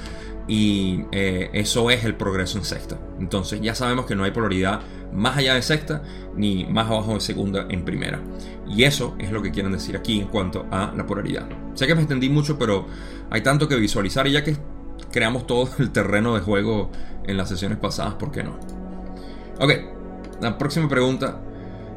[0.48, 2.98] y eh, eso es el progreso en sexta.
[3.20, 4.80] Entonces ya sabemos que no hay polaridad
[5.12, 6.02] más allá de sexta
[6.34, 8.20] ni más abajo de segunda en primera.
[8.66, 11.46] Y eso es lo que quieren decir aquí en cuanto a la polaridad.
[11.74, 12.86] Sé que me extendí mucho, pero
[13.30, 14.56] hay tanto que visualizar y ya que
[15.12, 16.90] creamos todo el terreno de juego
[17.26, 18.58] en las sesiones pasadas, ¿por qué no?
[19.60, 19.72] Ok,
[20.40, 21.42] la próxima pregunta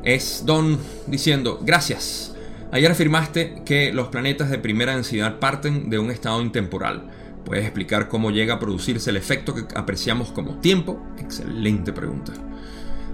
[0.04, 2.36] es Don diciendo, gracias.
[2.74, 7.10] Ayer afirmaste que los planetas de primera densidad parten de un estado intemporal
[7.45, 11.01] ¿Puedes explicar cómo llega a producirse el efecto que apreciamos como tiempo?
[11.17, 12.34] Excelente pregunta.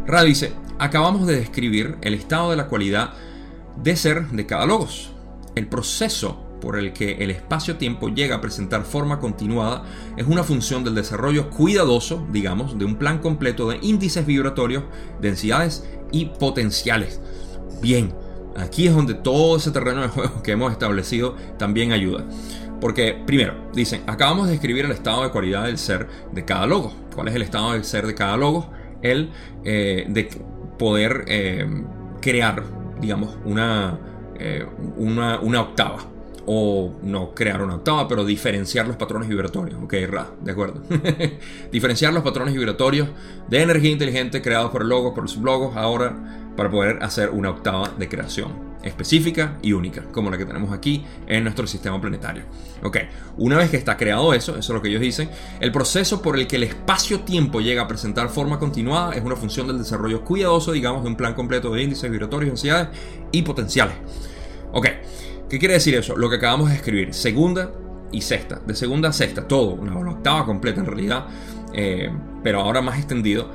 [0.06, 3.14] Ra dice, acabamos de describir el estado de la cualidad
[3.82, 5.12] de ser de cada logos.
[5.56, 9.84] El proceso por el que el espacio-tiempo llega a presentar forma continuada
[10.18, 14.84] es una función del desarrollo cuidadoso, digamos, de un plan completo de índices vibratorios,
[15.22, 17.22] densidades y potenciales.
[17.82, 18.14] Bien,
[18.56, 22.26] aquí es donde todo ese terreno de juego que hemos establecido también ayuda.
[22.80, 26.94] Porque, primero, dicen, acabamos de describir el estado de cualidad del ser de cada logo.
[27.16, 28.72] ¿Cuál es el estado del ser de cada logo?
[29.02, 29.32] El
[29.64, 30.30] eh, de
[30.78, 31.68] poder eh,
[32.22, 32.64] crear,
[33.02, 34.00] digamos, una,
[34.40, 34.66] eh,
[34.98, 36.00] una, octava.
[36.50, 39.84] O no crear una octava, pero diferenciar los patrones vibratorios.
[39.84, 40.82] Ok, Ra, de acuerdo.
[41.72, 43.10] diferenciar los patrones vibratorios
[43.50, 46.16] de energía inteligente creados por el logo, por los sublogos, ahora
[46.56, 51.06] para poder hacer una octava de creación específica y única, como la que tenemos aquí
[51.28, 52.44] en nuestro sistema planetario.
[52.84, 52.98] Ok,
[53.38, 55.30] una vez que está creado eso, eso es lo que ellos dicen,
[55.60, 59.68] el proceso por el que el espacio-tiempo llega a presentar forma continuada es una función
[59.68, 62.90] del desarrollo cuidadoso, digamos, de un plan completo de índices vibratorios, densidades
[63.32, 63.96] y potenciales.
[64.72, 64.88] Ok,
[65.50, 66.16] ¿qué quiere decir eso?
[66.16, 67.72] Lo que acabamos de escribir, segunda
[68.12, 71.26] y sexta, de segunda a sexta, todo, una, octava completa en realidad,
[71.74, 72.10] eh,
[72.44, 73.50] pero ahora más extendido.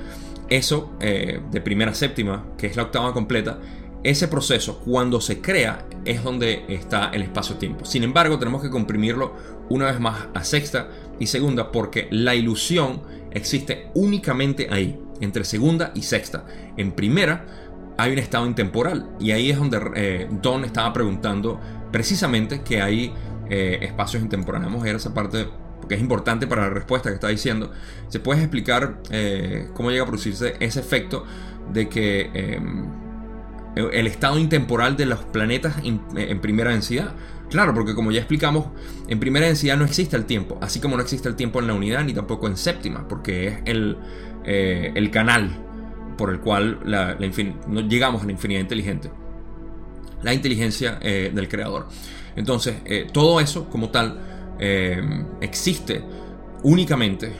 [0.48, 3.58] Eso eh, de primera a séptima, que es la octava completa,
[4.02, 7.84] ese proceso, cuando se crea, es donde está el espacio-tiempo.
[7.84, 9.34] Sin embargo, tenemos que comprimirlo
[9.68, 10.88] una vez más a sexta
[11.20, 16.44] y segunda, porque la ilusión existe únicamente ahí, entre segunda y sexta.
[16.76, 17.61] En primera,
[17.98, 19.08] hay un estado intemporal.
[19.20, 23.12] Y ahí es donde eh, Don estaba preguntando precisamente que hay
[23.48, 24.66] eh, espacios intemporales.
[24.66, 25.46] Vamos a ver esa parte
[25.80, 27.72] porque es importante para la respuesta que está diciendo.
[28.08, 31.24] ¿Se puede explicar eh, cómo llega a producirse ese efecto
[31.72, 32.86] de que em,
[33.76, 37.14] el estado intemporal de los planetas en primera densidad.
[37.48, 38.66] Claro, porque como ya explicamos,
[39.08, 41.74] en primera densidad no existe el tiempo, así como no existe el tiempo en la
[41.74, 43.96] unidad ni tampoco en séptima, porque es el,
[44.44, 45.58] el canal
[46.22, 46.78] por el cual
[47.88, 49.10] llegamos a la infinidad inteligente.
[50.22, 51.88] La inteligencia del creador.
[52.36, 52.76] Entonces,
[53.12, 54.20] todo eso como tal
[55.40, 56.00] existe
[56.62, 57.32] únicamente,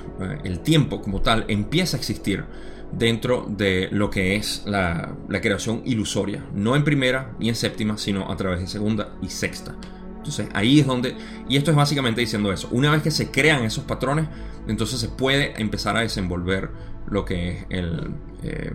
[0.43, 2.45] el tiempo como tal empieza a existir
[2.91, 8.33] dentro de lo que es la, creación ilusoria, no en primera ni en séptima, sino
[8.33, 9.77] a través de segunda y sexta.
[10.17, 11.15] Entonces ahí es donde,
[11.49, 14.27] y esto es básicamente diciendo eso, una vez que se crean esos patrones,
[14.67, 16.71] entonces se puede empezar a desenvolver
[17.07, 18.11] lo que es el,
[18.43, 18.73] eh,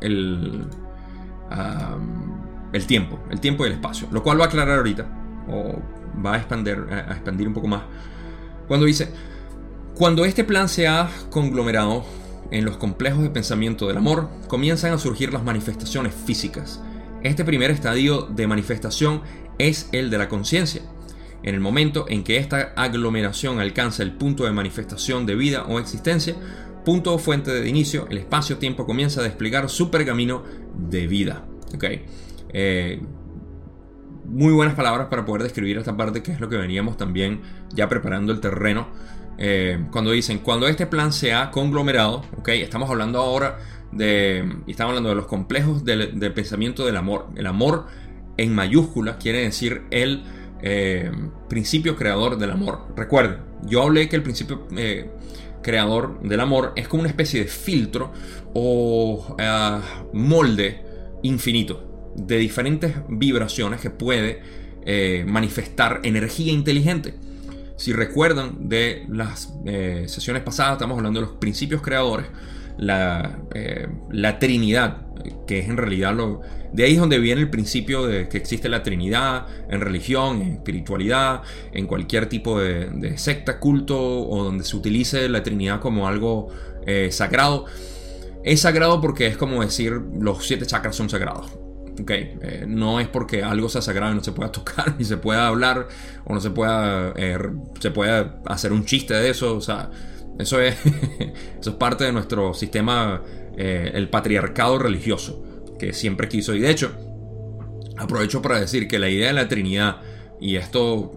[0.00, 0.66] el,
[2.72, 5.06] el tiempo, el tiempo y el espacio, lo cual va a aclarar ahorita,
[5.48, 5.80] o
[6.24, 7.82] va a expandir, a expandir un poco más,
[8.68, 9.08] cuando dice,
[9.94, 12.04] cuando este plan se ha conglomerado
[12.50, 16.80] en los complejos de pensamiento del amor, comienzan a surgir las manifestaciones físicas.
[17.22, 19.22] Este primer estadio de manifestación
[19.58, 20.82] es el de la conciencia.
[21.42, 25.78] En el momento en que esta aglomeración alcanza el punto de manifestación de vida o
[25.78, 26.34] existencia,
[26.84, 30.42] punto o fuente de inicio, el espacio-tiempo comienza a desplegar su pergamino
[30.76, 31.44] de vida.
[31.74, 32.04] Okay.
[32.50, 33.00] Eh,
[34.26, 37.42] muy buenas palabras para poder describir esta parte, que es lo que veníamos también
[37.74, 38.88] ya preparando el terreno
[39.38, 43.58] eh, cuando dicen, cuando este plan se ha conglomerado, ok, estamos hablando ahora
[43.92, 47.28] de, estamos hablando de los complejos del, pensamiento del amor.
[47.36, 47.86] El amor
[48.36, 50.24] en mayúscula quiere decir el
[50.62, 51.10] eh,
[51.48, 52.86] principio creador del amor.
[52.96, 54.66] Recuerden, yo hablé que el principio
[55.64, 58.12] creador del amor es como una especie de filtro
[58.54, 59.36] o
[60.12, 60.84] molde
[61.24, 64.42] infinito de diferentes vibraciones que puede
[65.26, 67.14] manifestar energía inteligente.
[67.76, 72.26] Si recuerdan de las eh, sesiones pasadas, estamos hablando de los principios creadores,
[72.78, 75.06] la, eh, la, Trinidad,
[75.46, 76.40] que es en realidad lo...
[76.74, 80.54] De ahí es donde viene el principio de que existe la Trinidad en religión, en
[80.54, 86.48] espiritualidad, en cualquier tipo de, secta, culto o donde se utilice la Trinidad como algo
[86.84, 87.66] eh, sagrado.
[88.42, 91.52] Es sagrado porque es como decir los siete chakras son sagrados.
[92.08, 95.46] Eh, no es porque algo sea sagrado y no se pueda tocar, ni se pueda
[95.46, 95.86] hablar,
[96.24, 97.38] o no se pueda, eh,
[97.78, 97.92] se
[98.46, 99.56] hacer un chiste de eso.
[99.56, 99.92] O sea,
[100.40, 100.74] eso es,
[101.60, 103.22] eso es parte de nuestro sistema,
[103.56, 106.54] el patriarcado religioso, que siempre quiso.
[106.54, 106.92] Y de hecho,
[107.96, 110.00] aprovecho para decir que la idea de la Trinidad,
[110.40, 111.12] y esto,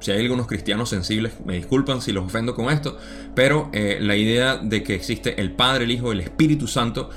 [0.00, 2.96] si hay algunos cristianos sensibles, me disculpan si los ofendo con esto,
[3.34, 7.10] pero la idea de que existe el Padre, el Hijo el Espíritu Santo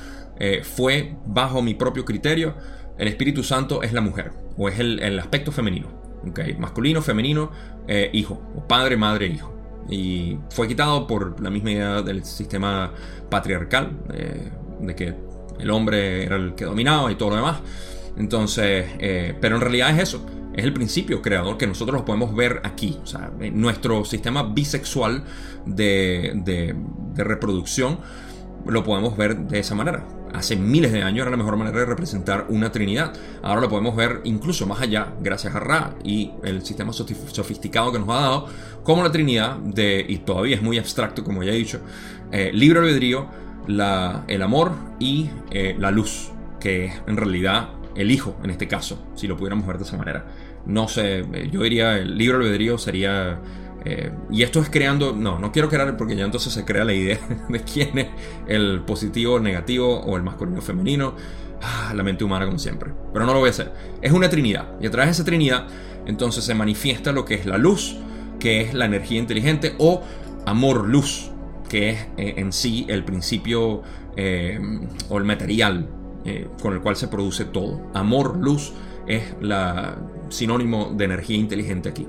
[0.63, 2.55] fue bajo mi propio criterio
[2.97, 5.87] el Espíritu Santo es la mujer, o es el, aspecto femenino,
[6.27, 6.55] ¿okay?
[6.57, 7.51] masculino, femenino,
[7.87, 9.53] eh, hijo, o padre, madre, hijo.
[9.87, 12.91] Y fue quitado por la misma idea del sistema
[13.29, 15.15] patriarcal, eh, de que
[15.59, 17.59] el hombre era el que dominaba y todo lo demás.
[18.17, 22.35] Entonces, eh, pero en realidad es eso, es el principio creador que nosotros lo podemos
[22.35, 22.97] ver aquí.
[23.03, 25.23] O sea, nuestro sistema bisexual
[25.65, 27.99] de, de reproducción
[28.65, 31.85] lo podemos ver de esa manera hace miles de años era la mejor manera de
[31.85, 33.13] representar una trinidad.
[33.41, 37.99] Ahora lo podemos ver incluso más allá, gracias a Ra y el sistema sofisticado que
[37.99, 38.47] nos ha dado,
[38.83, 41.79] como la trinidad de, y todavía es muy abstracto como ya he dicho,
[42.31, 43.27] eh, libre albedrío,
[43.67, 49.05] el amor y eh, la luz, que es en realidad el hijo en este caso,
[49.15, 50.25] si lo pudiéramos ver de esa manera.
[50.65, 53.39] No sé, eh, yo diría el libre albedrío sería
[53.85, 56.93] eh, y esto es creando, no, no quiero crear porque ya entonces se crea la
[56.93, 58.07] idea de quién es
[58.47, 61.15] el positivo, el negativo o el masculino, femenino.
[61.61, 62.93] Ah, la mente humana como siempre.
[63.13, 63.73] Pero no lo voy a hacer.
[64.01, 64.75] Es una trinidad.
[64.79, 65.67] Y a través de esa trinidad
[66.05, 67.97] entonces se manifiesta lo que es la luz,
[68.39, 70.03] que es la energía inteligente, o
[70.45, 71.31] amor-luz,
[71.69, 73.83] que es eh, en sí el principio
[74.15, 74.59] eh,
[75.09, 75.89] o el material
[76.61, 77.89] con el cual se produce todo.
[77.93, 78.73] Amor-luz
[79.07, 82.05] es la sinónimo de energía inteligente aquí.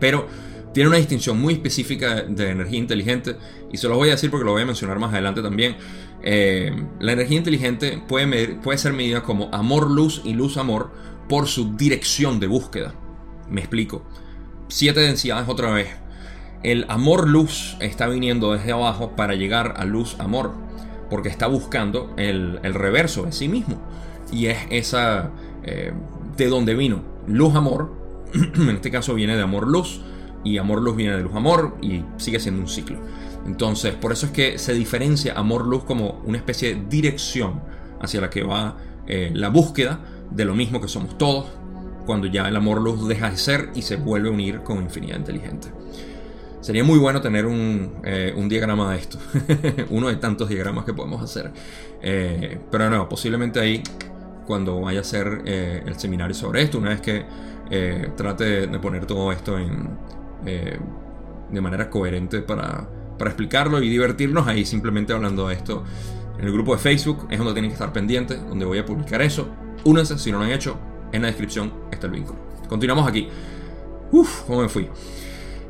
[0.00, 0.26] Pero
[0.72, 3.36] tiene una distinción muy específica de energía inteligente
[3.72, 5.76] y se lo voy a decir porque lo voy a mencionar más adelante también.
[6.22, 10.90] Eh, la energía inteligente puede, puede ser medida como amor-luz y luz-amor
[11.28, 12.94] por su dirección de búsqueda.
[13.48, 14.04] Me explico.
[14.68, 15.88] Siete densidades otra vez.
[16.66, 20.50] El amor-luz está viniendo desde abajo para llegar a luz-amor,
[21.08, 23.80] porque está buscando el, reverso de sí mismo.
[24.32, 25.30] Y es esa
[25.62, 25.92] eh,
[26.36, 27.04] de donde vino.
[27.28, 27.94] Luz-amor
[28.34, 30.00] en este caso viene de amor-luz
[30.42, 32.98] y amor-luz viene de luz-amor y sigue siendo un ciclo.
[33.46, 37.60] Entonces, por eso es que se diferencia amor-luz como una especie de dirección
[38.00, 40.00] hacia la que va eh, la búsqueda
[40.32, 41.46] de lo mismo que somos todos,
[42.06, 45.68] cuando ya el amor-luz deja de ser y se vuelve a unir con infinidad inteligente.
[46.66, 49.18] Sería muy bueno tener un, eh, diagrama de esto,
[49.90, 51.52] uno de tantos diagramas que podemos hacer.
[52.02, 53.84] Eh, pero no, posiblemente ahí,
[54.44, 57.24] cuando vaya a hacer el seminario sobre esto, una vez que
[57.70, 59.96] eh, trate de poner todo esto en,
[60.44, 60.76] eh,
[61.52, 65.84] de manera coherente para para explicarlo y divertirnos ahí simplemente hablando de esto.
[66.36, 69.22] En el grupo de Facebook es donde tienen que estar pendientes, donde voy a publicar
[69.22, 69.48] eso.
[69.84, 70.76] Únanse si no lo han hecho,
[71.12, 72.40] en la descripción está el vínculo.
[72.68, 73.28] Continuamos aquí.
[74.10, 74.90] Uf, ¿cómo me fui?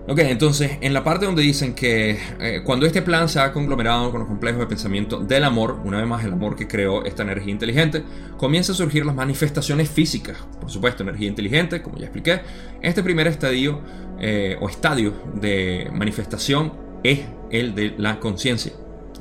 [0.09, 4.13] Ok, entonces en la parte donde dicen que eh, cuando este plan se ha conglomerado
[4.13, 7.25] con los complejos de pensamiento del amor, una vez más el amor que creó esta
[7.25, 8.05] energía inteligente,
[8.37, 10.37] comienza a surgir las manifestaciones físicas.
[10.61, 12.41] Por supuesto, energía inteligente, como ya expliqué.
[12.83, 13.81] Este primer estadio
[14.21, 18.75] eh, o estadio de manifestación es el de la conciencia.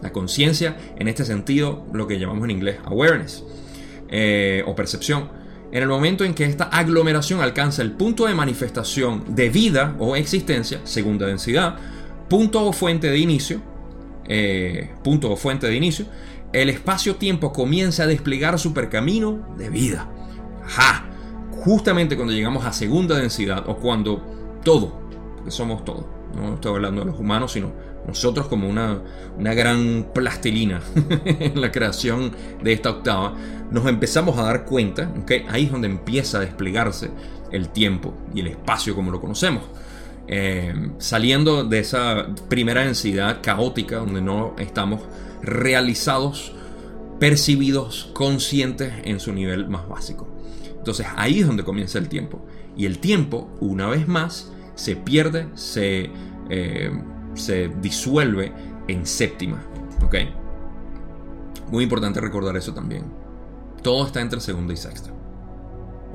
[0.03, 3.43] La conciencia, en este sentido, lo que llamamos en inglés awareness
[4.09, 9.35] eh, o percepción en el momento en que esta aglomeración alcanza el punto de manifestación
[9.35, 11.77] de vida o existencia, segunda densidad,
[12.29, 13.61] punto o fuente de inicio,
[14.27, 16.05] eh, punto o fuente de inicio,
[16.53, 20.09] el espacio-tiempo comienza a desplegar su percamino de vida.
[20.65, 21.05] Ajá,
[21.51, 24.99] justamente cuando llegamos a segunda densidad o cuando todo,
[25.35, 27.71] porque somos todo, no estoy hablando de los humanos, sino
[28.07, 29.01] nosotros como una,
[29.37, 30.81] gran plastilina
[31.25, 32.31] en la creación
[32.63, 33.33] de esta octava,
[33.71, 37.09] nos empezamos a dar cuenta, que ahí es donde empieza a desplegarse
[37.51, 39.63] el tiempo y el espacio como lo conocemos.
[40.27, 45.01] Eh, saliendo de esa primera densidad caótica donde no estamos
[45.43, 46.53] realizados,
[47.19, 50.27] percibidos, conscientes en su nivel más básico.
[50.77, 52.45] Entonces ahí es donde comienza el tiempo.
[52.75, 56.09] Y el tiempo, una vez más, se pierde, se...
[56.49, 56.91] Eh,
[57.35, 58.51] se disuelve
[58.87, 59.61] en séptima.
[60.03, 60.15] ¿Ok?
[61.71, 63.05] Muy importante recordar eso también.
[63.81, 65.11] Todo está entre segunda y sexta.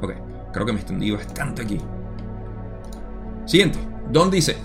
[0.00, 0.12] Ok,
[0.52, 1.78] creo que me extendí bastante aquí.
[3.46, 3.78] Siguiente.
[4.10, 4.56] Don dice,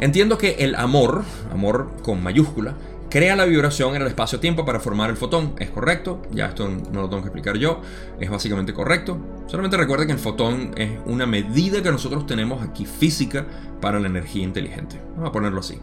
[0.00, 1.22] entiendo que el amor,
[1.52, 2.74] amor con mayúscula,
[3.10, 5.54] crea la vibración en el espacio-tiempo para formar el fotón.
[5.58, 6.22] ¿Es correcto?
[6.30, 7.82] Ya esto no lo tengo que explicar yo.
[8.20, 9.18] Es básicamente correcto.
[9.48, 13.46] Solamente recuerda que el fotón es una medida que nosotros tenemos aquí física
[13.80, 15.00] para la energía inteligente.
[15.16, 15.78] Vamos a ponerlo así.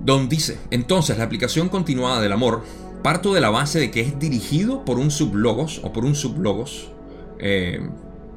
[0.00, 2.64] Don dice, entonces la aplicación continuada del amor
[3.04, 6.90] parto de la base de que es dirigido por un sublogos o por un sublogos
[7.38, 7.88] eh,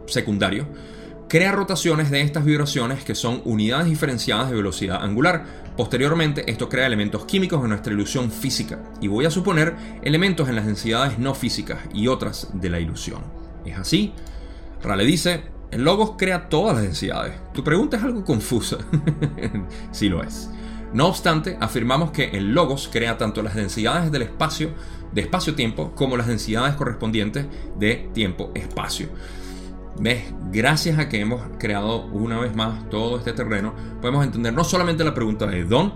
[0.05, 0.67] secundario
[1.27, 5.45] crea rotaciones de estas vibraciones que son unidades diferenciadas de velocidad angular.
[5.75, 10.55] Posteriormente, esto crea elementos químicos en nuestra ilusión física y voy a suponer elementos en
[10.55, 13.21] las densidades no físicas y otras de la ilusión.
[13.65, 14.13] ¿Es así?
[14.81, 17.33] Rale dice, el logos crea todas las densidades.
[17.53, 18.77] Tu pregunta es algo confusa.
[19.91, 20.49] sí lo es.
[20.93, 24.69] No obstante, afirmamos que el logos crea tanto las densidades del espacio,
[25.11, 27.47] de espacio-tiempo, como las densidades correspondientes
[27.77, 29.09] de tiempo-espacio.
[29.99, 30.23] ¿Ves?
[30.51, 35.03] Gracias a que hemos creado una vez más todo este terreno, podemos entender no solamente
[35.03, 35.93] la pregunta de Don,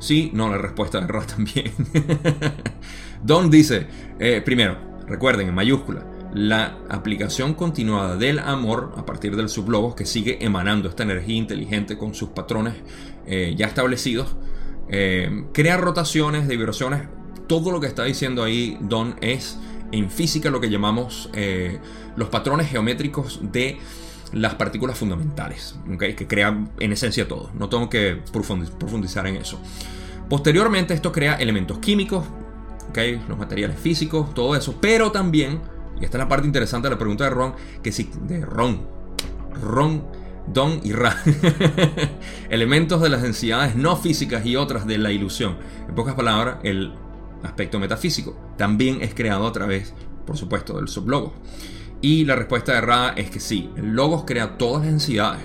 [0.00, 1.72] sí, no, la respuesta de Ra también.
[3.22, 3.86] Don dice,
[4.18, 10.06] eh, primero, recuerden en mayúscula, la aplicación continuada del amor a partir del sublogos que
[10.06, 12.74] sigue emanando esta energía inteligente con sus patrones
[13.26, 14.34] eh, ya establecidos,
[14.88, 17.02] eh, crea rotaciones vibraciones.
[17.46, 19.58] Todo lo que está diciendo ahí Don es
[19.92, 21.78] en física lo que llamamos eh,
[22.16, 23.78] los patrones geométricos de
[24.32, 27.50] las partículas fundamentales, que crean en esencia todo.
[27.54, 29.60] No tengo que profundizar en eso.
[30.28, 32.24] Posteriormente esto crea elementos químicos,
[33.28, 35.60] los materiales físicos, todo eso, pero también,
[36.00, 38.82] y esta es la parte interesante de la pregunta de Ron, que si de Ron,
[39.62, 40.04] Ron,
[40.46, 41.16] Don y Ra,
[42.50, 45.56] elementos de las densidades no físicas y otras de la ilusión.
[45.88, 46.92] En pocas palabras, el
[47.42, 49.94] aspecto metafísico, también es creado a través,
[50.26, 51.34] por supuesto, del sublogo.
[52.00, 55.42] Y la respuesta Ra es que sí, el logos crea todas las densidades.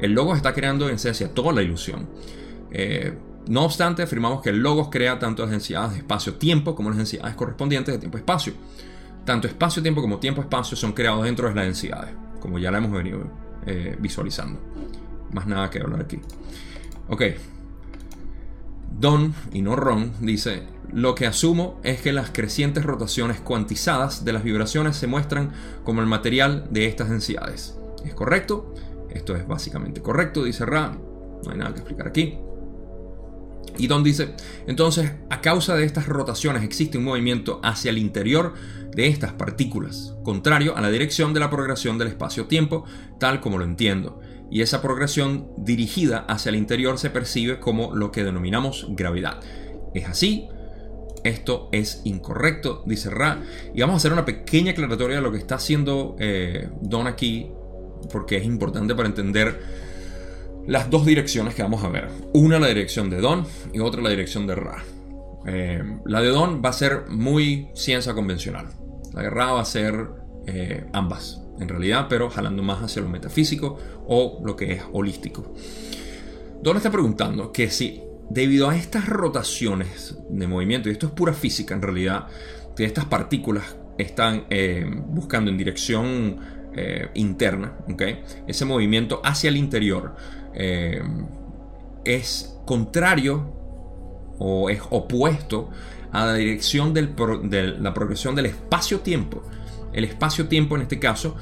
[0.00, 2.08] El logos está creando en esencia toda la ilusión.
[2.70, 3.16] Eh,
[3.48, 7.34] no obstante, afirmamos que el logos crea tanto las densidades de espacio-tiempo como las densidades
[7.34, 8.54] correspondientes de tiempo-espacio.
[9.24, 13.30] Tanto espacio-tiempo como tiempo-espacio son creados dentro de las densidades, como ya la hemos venido
[13.66, 14.60] eh, visualizando.
[15.32, 16.18] Más nada que hablar aquí.
[17.08, 17.22] Ok,
[18.98, 20.62] Don, y no Ron, dice,
[20.92, 25.52] lo que asumo es que las crecientes rotaciones cuantizadas de las vibraciones se muestran
[25.84, 27.78] como el material de estas densidades.
[28.04, 28.74] ¿Es correcto?
[29.10, 30.96] Esto es básicamente correcto, dice Ra.
[31.44, 32.38] No hay nada que explicar aquí.
[33.78, 34.34] Y Don dice,
[34.66, 38.52] entonces, a causa de estas rotaciones existe un movimiento hacia el interior
[38.94, 42.84] de estas partículas, contrario a la dirección de la progresión del espacio-tiempo,
[43.18, 44.20] tal como lo entiendo
[44.52, 49.40] y esa progresión dirigida hacia el interior se percibe como lo que denominamos gravedad.
[49.94, 50.46] ¿Es así?
[51.24, 53.42] Esto es incorrecto, dice Ra.
[53.74, 57.50] Y vamos a hacer una pequeña aclaratoria de lo que está haciendo eh, Don aquí,
[58.10, 59.60] porque es importante para entender
[60.66, 62.08] las dos direcciones que vamos a ver.
[62.32, 64.84] Una la dirección de Don y otra la dirección de Ra.
[65.46, 68.68] Eh, la de Don va a ser muy ciencia convencional.
[69.12, 70.08] La de Ra va a ser
[70.46, 75.54] eh, ambas en realidad, pero jalando más hacia lo metafísico o lo que es holístico.
[76.62, 78.02] Don está preguntando que si
[78.32, 82.28] debido a estas rotaciones de movimiento, y esto es pura física en realidad,
[82.74, 86.38] que estas partículas están eh, buscando en dirección
[86.74, 87.76] eh, interna,
[88.46, 90.16] ese movimiento hacia el interior
[90.54, 91.02] eh,
[92.04, 93.54] es contrario
[94.38, 95.68] o es opuesto
[96.10, 99.42] a la dirección de la progresión del espacio-tiempo.
[99.92, 101.36] El espacio-tiempo en este caso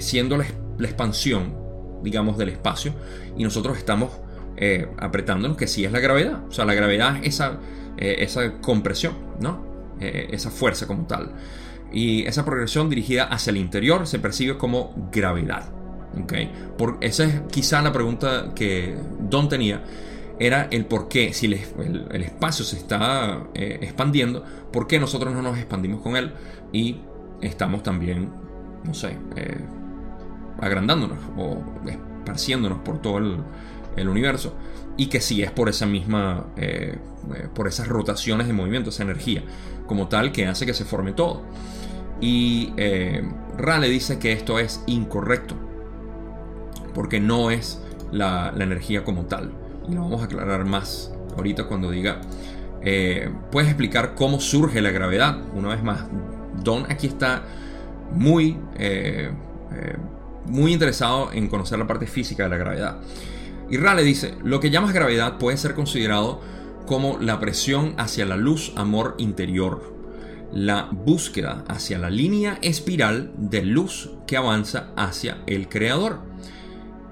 [0.00, 0.46] siendo la
[0.86, 1.54] expansión,
[2.02, 2.94] digamos, del espacio,
[3.36, 4.10] y nosotros estamos
[4.58, 6.44] eh, apretándonos, que sí es la gravedad.
[6.48, 7.58] O sea, la gravedad es esa,
[7.98, 9.64] eh, esa compresión, ¿no?
[10.00, 11.32] Eh, esa fuerza como tal.
[11.92, 15.70] Y esa progresión dirigida hacia el interior se percibe como gravedad.
[16.22, 16.50] ¿okay?
[16.78, 19.84] Por, esa es quizá la pregunta que Don tenía.
[20.38, 25.56] Era el por qué, si el, espacio se está expandiendo, ¿por qué nosotros no nos
[25.56, 26.32] expandimos con él?
[26.72, 27.00] Y
[27.40, 28.30] estamos también,
[28.84, 29.16] no sé,
[30.60, 33.38] agrandándonos o esparciéndonos por todo el,
[33.96, 34.54] el universo
[34.96, 36.98] y que sí es por esa misma, eh,
[37.34, 39.42] eh, por esas rotaciones de movimiento, esa energía
[39.86, 41.42] como tal que hace que se forme todo.
[42.20, 43.22] Y eh,
[43.58, 45.54] Rale dice que esto es incorrecto,
[46.94, 47.80] porque no es
[48.10, 49.52] la, energía como tal.
[49.88, 52.22] Y lo vamos a aclarar más ahorita cuando diga,
[53.50, 55.38] puedes explicar cómo surge la gravedad.
[55.54, 56.06] Una vez más,
[56.64, 57.42] Don aquí está
[58.12, 58.56] muy,
[60.46, 63.00] muy interesado en conocer la parte física de la gravedad.
[63.68, 66.40] Y Rale dice, lo que llamas gravedad puede ser considerado
[66.86, 69.94] como la presión hacia la luz amor interior,
[70.52, 76.20] la búsqueda hacia la línea espiral de luz que avanza hacia el creador.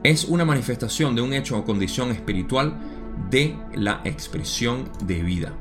[0.04, 2.74] Es una manifestación de un hecho o condición espiritual
[3.30, 5.52] de la expresión de vida.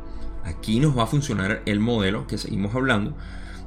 [0.43, 3.15] Aquí nos va a funcionar el modelo que seguimos hablando,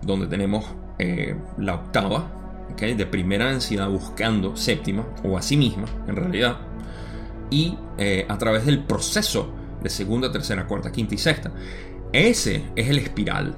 [0.03, 0.66] donde tenemos
[0.99, 2.37] eh, la octava,
[2.77, 6.59] de primera densidad buscando séptima o a sí misma, en realidad,
[7.51, 9.51] y eh, a través del proceso
[9.83, 11.53] de segunda, tercera, cuarta, quinta y sexta.
[12.13, 13.57] Ese es el espiral.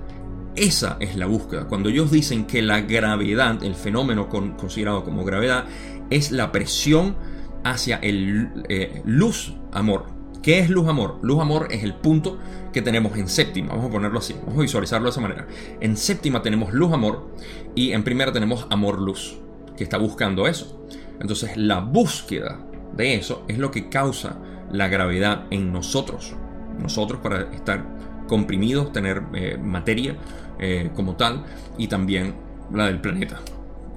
[0.57, 1.69] Esa es la búsqueda.
[1.69, 5.67] Cuando ellos dicen que la gravedad, el fenómeno considerado como gravedad,
[6.11, 7.17] es la presión
[7.65, 10.07] hacia el eh, luz-amor.
[10.43, 11.19] ¿Qué es luz-amor?
[11.23, 12.39] Luz-amor es el punto
[12.73, 13.71] que tenemos en séptima.
[13.71, 14.35] Vamos a ponerlo así.
[14.41, 15.47] Vamos a visualizarlo de esa manera.
[15.81, 17.35] En séptima tenemos luz-amor
[17.75, 19.39] y en primera tenemos amor-luz,
[19.77, 20.85] que está buscando eso.
[21.21, 24.39] Entonces la búsqueda de eso es lo que causa
[24.71, 26.35] la gravedad en nosotros.
[26.81, 27.85] Nosotros para estar
[28.27, 30.17] comprimidos, tener eh, materia
[30.59, 31.45] eh, como tal
[31.77, 32.35] y también
[32.73, 33.41] la del planeta,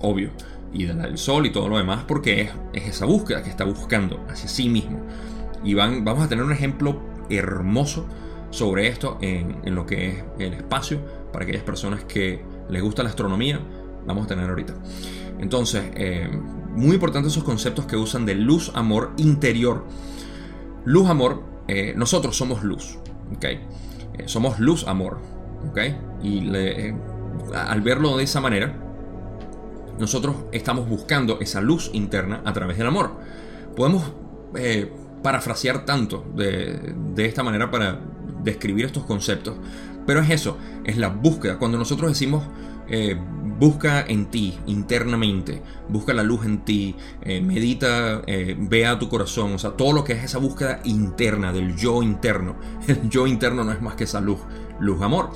[0.01, 0.31] obvio.
[0.73, 4.25] Y la del Sol y todo lo demás porque es, esa búsqueda que está buscando
[4.29, 5.01] hacia sí mismo.
[5.63, 8.07] Y van, vamos a tener un ejemplo hermoso
[8.51, 10.99] sobre esto en, lo que es el espacio
[11.31, 13.59] para aquellas personas que les gusta la astronomía.
[14.05, 14.73] Vamos a tener ahorita.
[15.39, 16.29] Entonces, eh,
[16.75, 19.85] muy importantes esos conceptos que usan de luz, amor interior.
[20.85, 22.97] Luz, amor, eh, nosotros somos luz,
[23.35, 23.45] ¿ok?
[23.45, 23.59] Eh,
[24.25, 25.19] somos luz, amor,
[25.69, 25.79] ¿ok?
[26.23, 26.51] Y
[27.53, 28.75] al verlo de esa manera,
[29.99, 33.11] nosotros estamos buscando esa luz interna a través del amor.
[33.75, 34.11] Podemos
[35.21, 37.99] parafrasear tanto de, de esta manera para
[38.43, 39.55] describir estos conceptos,
[40.05, 41.57] pero es eso, es la búsqueda.
[41.59, 42.43] Cuando nosotros decimos
[42.93, 43.17] eh,
[43.57, 49.53] busca en ti internamente, busca la luz en ti, eh, medita, eh, vea tu corazón,
[49.53, 52.57] o sea, todo lo que es esa búsqueda interna, del yo interno.
[52.87, 54.39] El yo interno no es más que esa luz,
[54.81, 55.29] luz amor.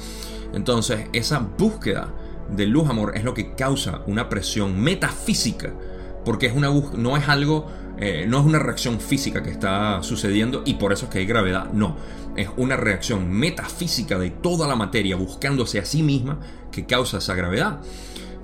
[0.53, 2.13] Entonces, esa búsqueda
[2.49, 5.73] de luz amor es lo que causa una presión metafísica,
[6.25, 10.75] porque es una no es algo, no es una reacción física que está sucediendo y
[10.75, 11.95] por eso es que hay gravedad, no
[12.35, 16.39] es una reacción metafísica de toda la materia buscándose a sí misma
[16.71, 17.79] que causa esa gravedad.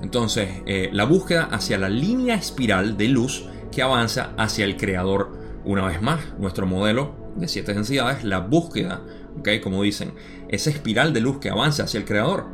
[0.01, 5.39] Entonces, eh, la búsqueda hacia la línea espiral de luz que avanza hacia el creador.
[5.63, 9.01] Una vez más, nuestro modelo de siete densidades, la búsqueda,
[9.39, 9.61] ¿okay?
[9.61, 10.13] como dicen,
[10.49, 12.47] esa espiral de luz que avanza hacia el creador.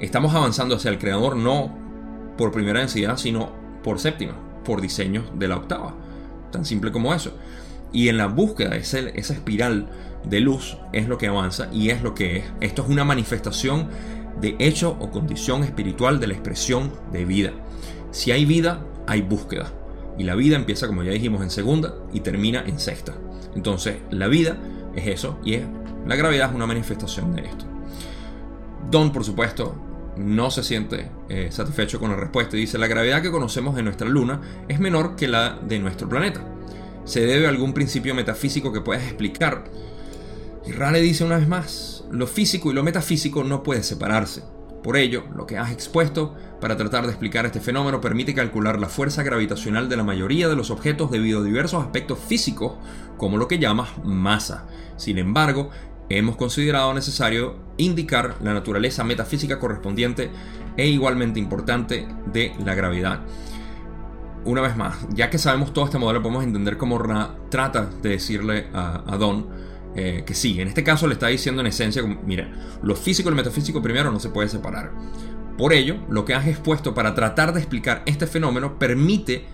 [0.00, 1.76] Estamos avanzando hacia el creador no
[2.36, 3.52] por primera densidad, sino
[3.82, 4.34] por séptima,
[4.68, 5.94] por diseño de la octava.
[6.52, 7.32] Tan simple como eso.
[7.90, 9.88] Y en la búsqueda, esa, esa espiral
[10.28, 12.44] de luz es lo que avanza y es lo que es.
[12.60, 13.88] Esto es una manifestación
[14.42, 17.52] de hecho o condición espiritual de la expresión de vida.
[18.10, 19.72] Si hay vida, hay búsqueda.
[20.18, 23.14] Y la vida empieza, como ya dijimos, en segunda y termina en sexta.
[23.54, 24.58] Entonces, la vida
[24.94, 25.62] es eso y es,
[26.06, 27.64] la gravedad es una manifestación de esto.
[28.90, 29.87] Don, por supuesto,
[30.18, 33.84] no se siente eh, satisfecho con la respuesta y dice, la gravedad que conocemos en
[33.84, 36.44] nuestra luna es menor que la de nuestro planeta.
[37.04, 39.64] ¿Se debe a algún principio metafísico que puedas explicar?
[40.66, 44.42] Y Rale dice una vez más, lo físico y lo metafísico no pueden separarse.
[44.82, 48.88] Por ello, lo que has expuesto para tratar de explicar este fenómeno permite calcular la
[48.88, 52.74] fuerza gravitacional de la mayoría de los objetos debido a diversos aspectos físicos
[53.16, 54.66] como lo que llamas masa.
[54.96, 55.70] Sin embargo,
[56.08, 60.30] hemos considerado necesario indicar la naturaleza metafísica correspondiente
[60.76, 63.20] e igualmente importante de la gravedad.
[64.44, 68.10] Una vez más, ya que sabemos todo este modelo, podemos entender cómo Ra trata de
[68.10, 69.48] decirle a, Don
[69.94, 72.50] eh, que sí, en este caso le está diciendo en esencia, mira,
[72.82, 74.92] lo físico y lo metafísico primero no se puede separar.
[75.58, 79.44] Por ello, lo que has expuesto para tratar de explicar este fenómeno permite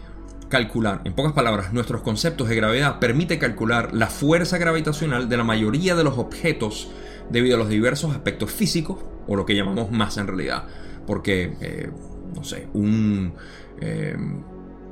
[0.55, 5.43] calcular, en pocas palabras, nuestros conceptos de gravedad permite calcular la fuerza gravitacional de la
[5.43, 6.93] mayoría de los objetos
[7.29, 10.69] debido a los diversos aspectos físicos o lo que llamamos masa en realidad.
[11.09, 11.91] Porque, eh,
[12.37, 13.35] no sé, un,
[13.81, 14.17] eh,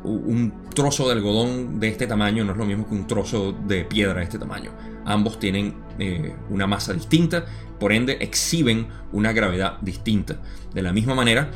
[0.02, 3.84] un trozo de algodón de este tamaño no es lo mismo que un trozo de
[3.84, 4.72] piedra de este tamaño.
[5.04, 7.44] Ambos tienen eh, una masa distinta,
[7.78, 10.40] por ende exhiben una gravedad distinta.
[10.74, 11.52] De la misma manera,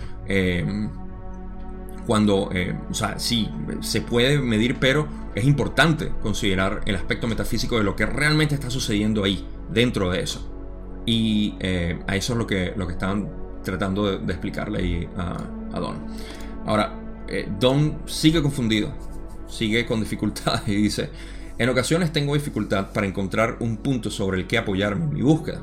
[2.06, 3.48] cuando, eh, o sea, sí,
[3.80, 8.70] se puede medir, pero es importante considerar el aspecto metafísico de lo que realmente está
[8.70, 10.52] sucediendo ahí, dentro de eso.
[11.04, 11.54] Y
[12.06, 13.28] a eso es lo que, lo que estaban
[13.62, 15.36] tratando de, explicarle ahí a,
[15.72, 15.98] a Don.
[16.64, 16.98] Ahora,
[17.60, 18.92] Don sigue confundido,
[19.48, 21.10] sigue con dificultad y dice,
[21.58, 25.62] en ocasiones tengo dificultad para encontrar un punto sobre el que apoyarme en mi búsqueda.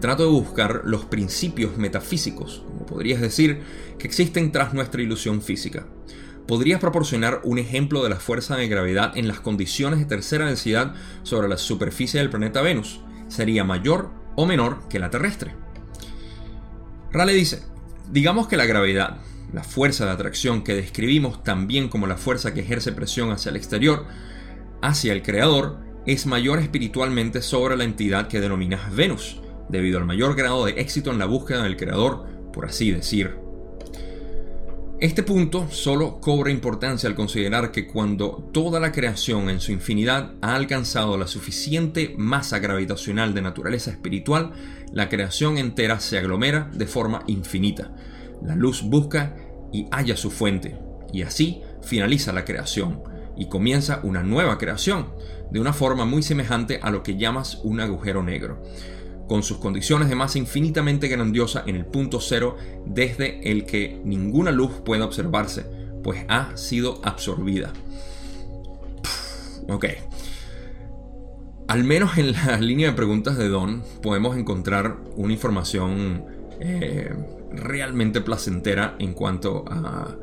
[0.00, 3.62] Trato de buscar los principios metafísicos, como podrías decir,
[3.98, 5.86] que existen tras nuestra ilusión física.
[6.46, 10.94] ¿Podrías proporcionar un ejemplo de la fuerza de gravedad en las condiciones de tercera densidad
[11.22, 13.00] sobre la superficie del planeta Venus?
[13.26, 15.54] ¿Sería mayor o menor que la terrestre?
[17.10, 17.62] Raleigh dice,
[18.10, 19.18] digamos que la gravedad,
[19.52, 23.56] la fuerza de atracción que describimos también como la fuerza que ejerce presión hacia el
[23.56, 24.06] exterior,
[24.80, 30.34] hacia el Creador es mayor espiritualmente sobre la entidad que denominas Venus, debido al mayor
[30.34, 33.36] grado de éxito en la búsqueda del Creador, por así decir.
[35.00, 40.32] Este punto solo cobra importancia al considerar que cuando toda la creación en su infinidad
[40.42, 44.52] ha alcanzado la suficiente masa gravitacional de naturaleza espiritual,
[44.92, 47.92] la creación entera se aglomera de forma infinita.
[48.42, 49.36] La luz busca
[49.72, 50.76] y halla su fuente,
[51.12, 53.00] y así finaliza la creación
[53.36, 55.10] y comienza una nueva creación,
[55.52, 58.62] de una forma muy semejante a lo que llamas un agujero negro,
[59.28, 62.56] con sus condiciones de masa infinitamente grandiosa en el punto cero
[62.86, 65.66] desde el que ninguna luz puede observarse,
[66.02, 67.72] pues ha sido absorbida.
[69.68, 69.84] Ok.
[71.68, 76.24] Al menos en la línea de preguntas de Don podemos encontrar una información
[76.60, 77.12] eh,
[77.52, 80.16] realmente placentera en cuanto a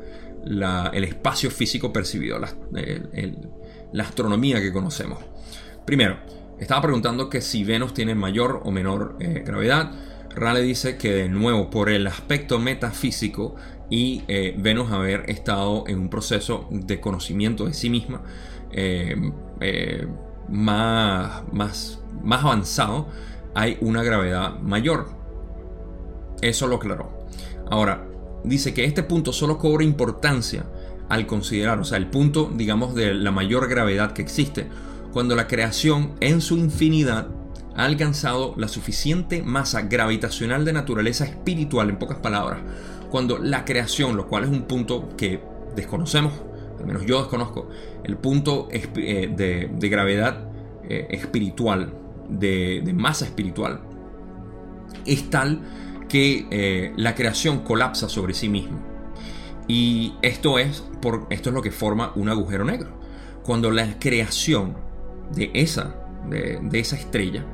[0.92, 5.18] el espacio físico percibido, la, astronomía que conocemos.
[5.84, 6.18] Primero,
[6.58, 9.92] estaba preguntando que si Venus tiene mayor o menor eh, gravedad.
[10.34, 13.54] Raleigh dice que de nuevo por el aspecto metafísico
[13.88, 18.22] y eh, Venus haber estado en un proceso de conocimiento de sí misma
[18.72, 19.16] eh,
[20.48, 23.08] más, más, más avanzado,
[23.54, 25.08] hay una gravedad mayor.
[26.42, 27.26] Eso lo aclaró.
[27.70, 28.06] Ahora,
[28.44, 30.66] dice que este punto solo cobra importancia
[31.08, 34.66] al considerar, o sea, el punto, digamos, de la mayor gravedad que existe,
[35.16, 37.28] cuando la creación en su infinidad
[37.74, 42.60] ha alcanzado la suficiente masa gravitacional de naturaleza espiritual, en pocas palabras,
[43.08, 45.40] cuando la creación, lo cual es un punto que
[45.74, 46.34] desconocemos,
[46.78, 47.70] al menos yo desconozco,
[48.04, 50.50] el punto eh, de, gravedad
[50.86, 51.94] eh, espiritual,
[52.28, 53.80] de, de masa espiritual,
[55.06, 55.62] es tal
[56.10, 58.84] que eh, la creación colapsa sobre sí misma.
[59.66, 62.90] Y esto es, por, esto es lo que forma un agujero negro.
[63.42, 64.84] Cuando la creación
[65.32, 65.94] de esa,
[66.28, 67.44] de, esa estrella,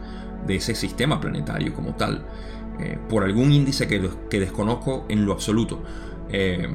[0.47, 2.27] de ese sistema planetario como tal,
[2.81, 4.01] eh, por algún índice que,
[4.39, 5.83] desconozco en lo absoluto,
[6.31, 6.69] eh,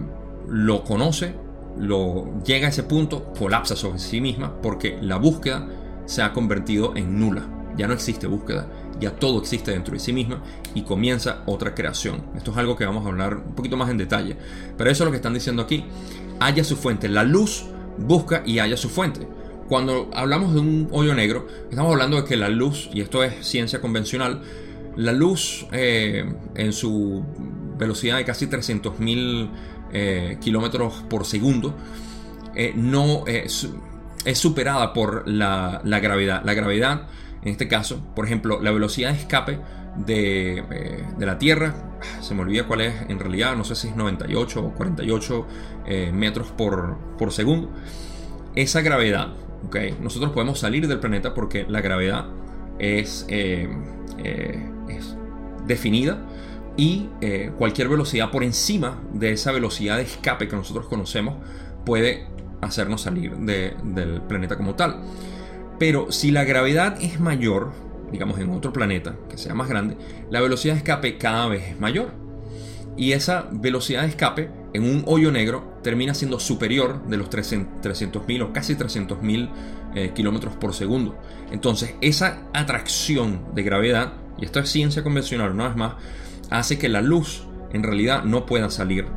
[0.48, 1.36] lo conoce,
[1.78, 5.68] lo llega a ese punto, colapsa sobre sí misma porque la búsqueda
[6.06, 7.48] se ha convertido en nula.
[7.78, 8.68] Ya no existe búsqueda
[9.00, 10.42] ya todo existe dentro de sí misma
[10.74, 12.24] y comienza otra creación.
[12.36, 14.38] Esto es algo que vamos a hablar un poquito más en detalle.
[14.78, 15.86] Pero eso es lo que están diciendo aquí.
[16.40, 17.08] Haya su fuente.
[17.08, 17.66] La luz
[17.98, 19.28] busca y haya su fuente.
[19.68, 23.46] Cuando hablamos de un hoyo negro, estamos hablando de que la luz, y esto es
[23.46, 24.42] ciencia convencional,
[24.96, 27.24] la luz eh, en su
[27.78, 29.50] velocidad de casi 300.000
[29.94, 31.76] eh, kilómetros por segundo
[32.56, 33.70] eh, no es,
[34.26, 36.42] es, superada por la, gravedad.
[36.44, 37.08] La gravedad
[37.44, 39.60] en este caso, por ejemplo, la velocidad de escape
[39.96, 41.76] de, eh, la Tierra,
[42.20, 45.48] se me olvida cuál es en realidad, no sé si es 98 o 48
[45.86, 46.98] eh, metros por,
[47.32, 47.72] segundo.
[48.56, 49.34] Esa gravedad,
[49.66, 49.96] ¿okay?
[50.02, 52.26] nosotros podemos salir del planeta porque la gravedad
[52.80, 53.68] es, eh,
[54.88, 55.16] es
[55.66, 56.26] definida
[56.78, 57.10] y
[57.58, 61.36] cualquier velocidad por encima de esa velocidad de escape que nosotros conocemos
[61.86, 62.28] puede
[62.62, 65.02] hacernos salir del planeta como tal.
[65.80, 67.72] Pero si la gravedad es mayor,
[68.12, 69.98] digamos en otro planeta que sea más grande,
[70.30, 72.12] la velocidad de escape cada vez es mayor.
[72.96, 78.42] Y esa velocidad de escape en un hoyo negro termina siendo superior de los 300.000
[78.44, 79.50] o casi 300.000
[79.96, 81.18] eh, kilómetros por segundo.
[81.52, 85.94] Entonces, esa atracción de gravedad, y esto es ciencia convencional una vez más,
[86.52, 89.08] hace que la luz en realidad no pueda salir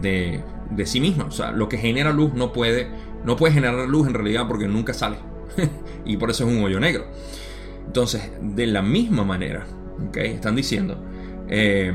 [0.00, 0.42] de,
[0.86, 1.26] sí misma.
[1.26, 2.88] O sea, lo que genera luz no puede,
[3.22, 5.18] no puede generar luz en realidad porque nunca sale.
[6.06, 7.04] y por eso es un hoyo negro.
[7.86, 9.66] Entonces, de la misma manera,
[10.08, 10.30] ¿okay?
[10.30, 10.96] están diciendo,
[11.50, 11.92] eh,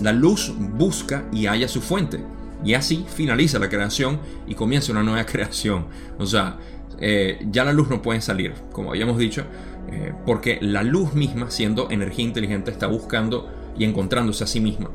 [0.00, 2.18] la luz busca y halla su fuente.
[2.64, 5.86] Y así finaliza la creación y comienza una nueva creación.
[6.18, 6.58] O sea,
[6.98, 9.44] eh, ya la luz no puede salir, como habíamos dicho,
[9.90, 14.90] eh, porque la luz misma, siendo energía inteligente, está buscando y encontrándose a sí misma.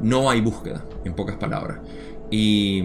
[0.00, 1.80] No hay búsqueda, en pocas palabras.
[2.30, 2.82] Y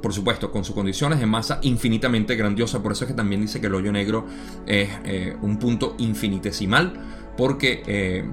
[0.00, 2.82] por supuesto, con sus condiciones de masa infinitamente grandiosa.
[2.82, 4.26] Por eso es que también dice que el hoyo negro
[4.66, 6.92] es eh, un punto infinitesimal,
[7.36, 8.24] porque eh,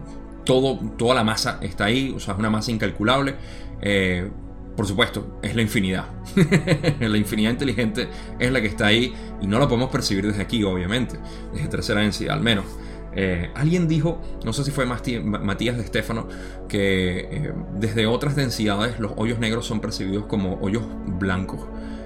[0.46, 3.36] todo, toda la masa está ahí, o sea, es una masa incalculable.
[3.82, 4.30] Eh,
[4.78, 6.06] por supuesto, es la infinidad.
[7.00, 8.08] la infinidad inteligente
[8.38, 9.12] es la que está ahí
[9.42, 11.18] y no la podemos percibir desde aquí, obviamente,
[11.52, 12.66] desde tercera densidad al menos.
[13.14, 16.28] Eh, alguien dijo, no sé si fue Matías de Estefano,
[16.70, 21.62] que eh, desde otras densidades los hoyos negros son percibidos como hoyos blancos,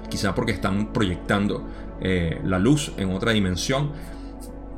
[0.08, 1.68] quizá porque están proyectando
[2.00, 3.92] eh, la luz en otra dimensión.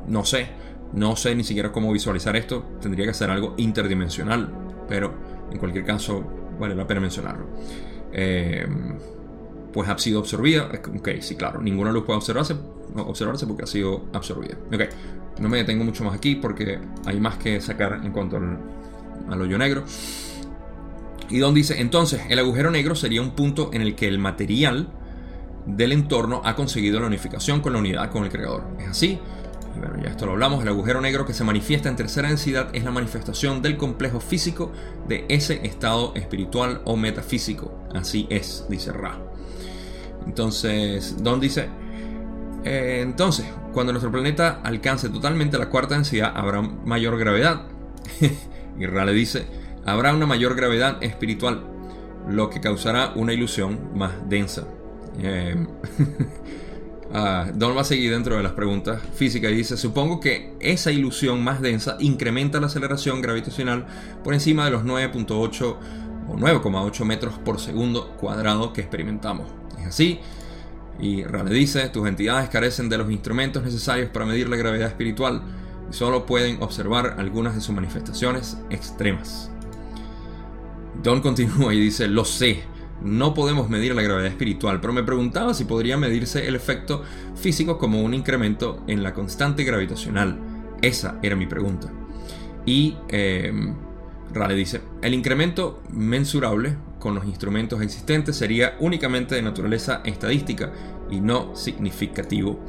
[0.09, 0.49] No sé,
[0.91, 4.49] no sé ni siquiera cómo visualizar esto, tendría que ser algo interdimensional,
[4.89, 5.13] pero
[5.49, 6.25] en cualquier caso
[6.59, 7.47] vale la pena mencionarlo.
[9.73, 10.69] Pues ha sido absorbida.
[10.97, 12.55] Ok, sí, claro, ninguna luz puede observarse,
[12.95, 14.55] observarse porque ha sido absorbida.
[14.73, 14.83] Ok,
[15.39, 19.57] no me detengo mucho más aquí porque hay más que sacar en cuanto al, hoyo
[19.57, 19.83] negro.
[21.29, 24.87] Y Don dice, entonces, el agujero negro sería un punto en el que el material
[25.65, 28.63] del entorno ha conseguido la unificación con la unidad con el creador.
[28.79, 29.19] ¿Es así?
[29.75, 30.61] Y bueno, ya esto lo hablamos.
[30.61, 34.71] El agujero negro que se manifiesta en tercera densidad es la manifestación del complejo físico
[35.07, 37.87] de ese estado espiritual o metafísico.
[37.93, 39.19] Así es, dice Ra.
[40.25, 41.69] Entonces, Don dice,
[42.63, 47.63] eh, entonces, cuando nuestro planeta alcance totalmente la cuarta densidad, habrá mayor gravedad.
[48.79, 49.45] y Rale dice,
[49.85, 51.63] habrá una mayor gravedad espiritual,
[52.27, 54.67] lo que causará una ilusión más densa.
[55.19, 55.55] Eh,
[57.13, 60.91] ah, Don va a seguir dentro de las preguntas físicas y dice, supongo que esa
[60.91, 63.85] ilusión más densa incrementa la aceleración gravitacional
[64.23, 65.75] por encima de los 9.8
[66.27, 69.47] o 9,8 metros por segundo cuadrado que experimentamos.
[69.79, 70.19] Es así,
[70.99, 75.41] y Rale dice, tus entidades carecen de los instrumentos necesarios para medir la gravedad espiritual
[75.89, 79.51] y solo pueden observar algunas de sus manifestaciones extremas.
[81.03, 82.63] Don continúa y dice, lo sé,
[83.01, 87.03] no podemos medir la gravedad espiritual, pero me preguntaba si podría medirse el efecto
[87.35, 90.39] físico como un incremento en la constante gravitacional.
[90.81, 91.91] Esa era mi pregunta.
[92.65, 93.51] Y eh,
[94.33, 100.71] Rale dice, el incremento mensurable con los instrumentos existentes sería únicamente de naturaleza estadística
[101.09, 102.59] y no significativo.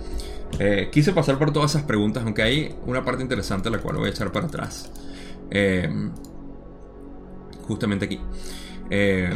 [0.59, 4.09] Eh, quise pasar por todas esas preguntas, aunque hay una parte interesante la cual voy
[4.09, 4.93] a echar para atrás.
[5.51, 5.89] Eh,
[7.62, 8.20] justamente aquí.
[8.91, 9.31] Eh,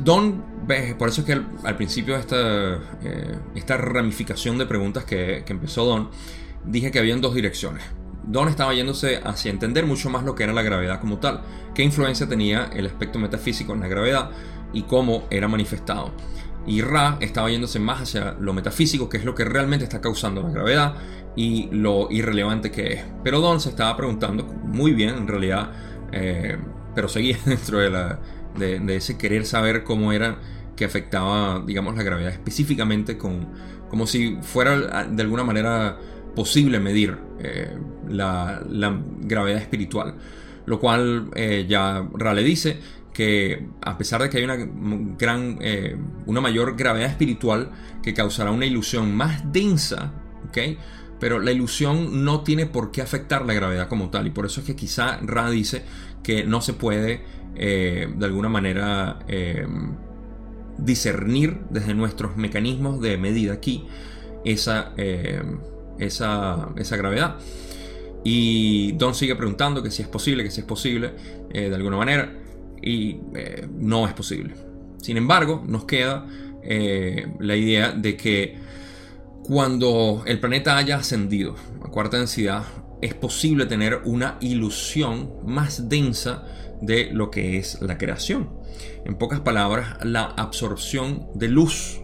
[0.00, 0.44] Don,
[0.98, 1.32] por eso es que
[1.64, 2.78] al, principio esta,
[3.54, 6.10] esta ramificación de preguntas que, que empezó Don,
[6.64, 7.82] dije que habían dos direcciones.
[8.24, 11.42] Don estaba yéndose hacia entender mucho más lo que era la gravedad como tal,
[11.74, 14.30] qué influencia tenía el aspecto metafísico en la gravedad
[14.72, 16.12] y cómo era manifestado.
[16.66, 20.42] Y Ra estaba yéndose más hacia lo metafísico, que es lo que realmente está causando
[20.42, 20.94] la gravedad
[21.34, 23.04] y lo irrelevante que es.
[23.24, 25.72] Pero Don se estaba preguntando, muy bien en realidad,
[26.12, 26.56] eh,
[26.94, 28.20] pero seguía dentro de, la,
[28.58, 30.38] de, ese querer saber cómo era
[30.76, 33.48] que afectaba, digamos, la gravedad específicamente, con,
[33.88, 35.98] como si fuera de alguna manera
[36.34, 37.76] posible medir eh,
[38.08, 38.62] la,
[39.20, 40.14] gravedad espiritual.
[40.64, 42.78] Lo cual eh, ya Rale dice
[43.12, 44.56] que a pesar de que hay una
[45.18, 47.70] gran eh, una mayor gravedad espiritual
[48.02, 50.12] que causará una ilusión más densa,
[51.20, 54.60] Pero la ilusión no tiene por qué afectar la gravedad como tal y por eso
[54.60, 55.84] es que quizá Ra dice
[56.22, 57.20] que no se puede
[57.54, 59.18] de alguna manera
[60.78, 63.86] discernir desde nuestros mecanismos de medida aquí
[64.44, 64.94] esa
[65.98, 67.36] esa, esa gravedad.
[68.24, 71.12] Y Don sigue preguntando que si es posible, que si es posible,
[71.50, 72.32] eh, de alguna manera,
[72.80, 74.54] y eh, no es posible.
[75.00, 76.26] Sin embargo, nos queda
[76.62, 78.56] eh, la idea de que
[79.42, 82.62] cuando el planeta haya ascendido a cuarta densidad,
[83.02, 86.46] es posible tener una ilusión más densa
[86.80, 88.50] de lo que es la creación.
[89.04, 92.00] En pocas palabras, la absorción de luz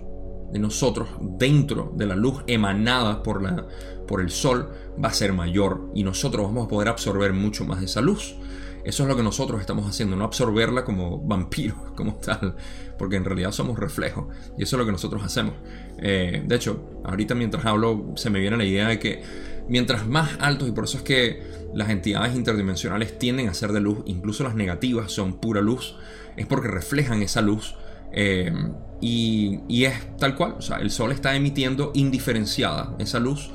[0.53, 3.67] de nosotros dentro de la luz emanada por, la,
[4.07, 4.71] por el sol
[5.03, 8.37] va a ser mayor y nosotros vamos a poder absorber mucho más de esa luz.
[8.85, 12.57] Eso es lo que nosotros estamos haciendo, no absorberla como vampiros, como tal,
[12.99, 14.27] porque en realidad somos reflejos
[14.57, 15.55] y eso es lo que nosotros hacemos.
[15.99, 19.23] Eh, de hecho, ahorita mientras hablo se me viene la idea de que
[19.69, 21.43] mientras más altos, y por eso es que
[21.75, 25.97] las entidades interdimensionales tienden a ser de luz, incluso las negativas son pura luz,
[26.37, 27.75] es porque reflejan esa luz.
[28.13, 28.53] Eh,
[29.01, 33.51] y, es tal cual, o sea, el sol está emitiendo indiferenciada esa luz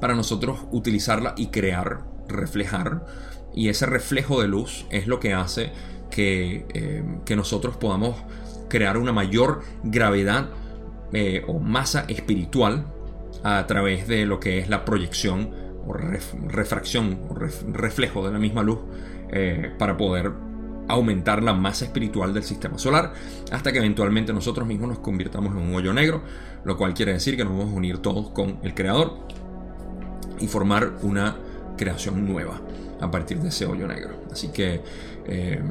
[0.00, 3.06] para nosotros utilizarla y crear, reflejar.
[3.54, 5.72] Y ese reflejo de luz es lo que hace
[6.10, 8.16] que, eh, que nosotros podamos
[8.68, 10.50] crear una mayor gravedad
[11.12, 12.86] eh, o masa espiritual
[13.46, 15.50] a través de lo que es la proyección
[15.86, 18.80] o refracción o reflejo de la misma luz
[19.30, 20.32] eh, para poder
[20.88, 23.12] aumentar la masa espiritual del sistema solar
[23.52, 26.22] hasta que eventualmente nosotros mismos nos convirtamos en un hoyo negro,
[26.64, 29.14] lo cual quiere decir que nos vamos a unir todos con el creador
[30.40, 31.36] y formar una
[31.76, 32.60] creación nueva
[33.00, 34.24] a partir de ese hoyo negro.
[34.32, 34.80] Así que
[35.24, 35.62] eh,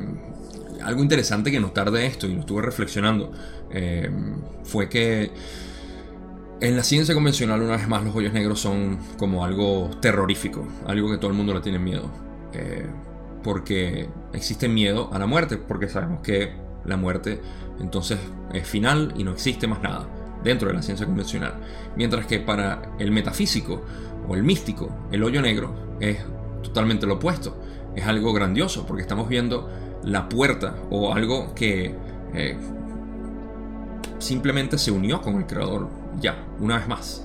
[0.81, 3.33] algo interesante que notar de esto, y lo estuve reflexionando,
[3.69, 4.09] eh,
[4.63, 5.31] fue que
[6.61, 11.11] en la ciencia convencional, una vez más, los hoyos negros son como algo terrorífico, algo
[11.11, 12.09] que todo el mundo le tiene miedo.
[12.53, 12.87] Eh,
[13.43, 16.53] porque existe miedo a la muerte, porque sabemos que
[16.85, 17.41] la muerte
[17.79, 18.17] entonces
[18.53, 20.07] es final y no existe más nada
[20.43, 21.53] dentro de la ciencia convencional.
[21.95, 23.83] Mientras que para el metafísico
[24.27, 26.19] o el místico, el hoyo negro es
[26.63, 27.61] totalmente lo opuesto.
[27.95, 29.69] Es algo grandioso porque estamos viendo
[30.03, 31.95] la puerta o algo que
[32.33, 32.57] eh,
[34.19, 37.23] simplemente se unió con el creador ya, una vez más.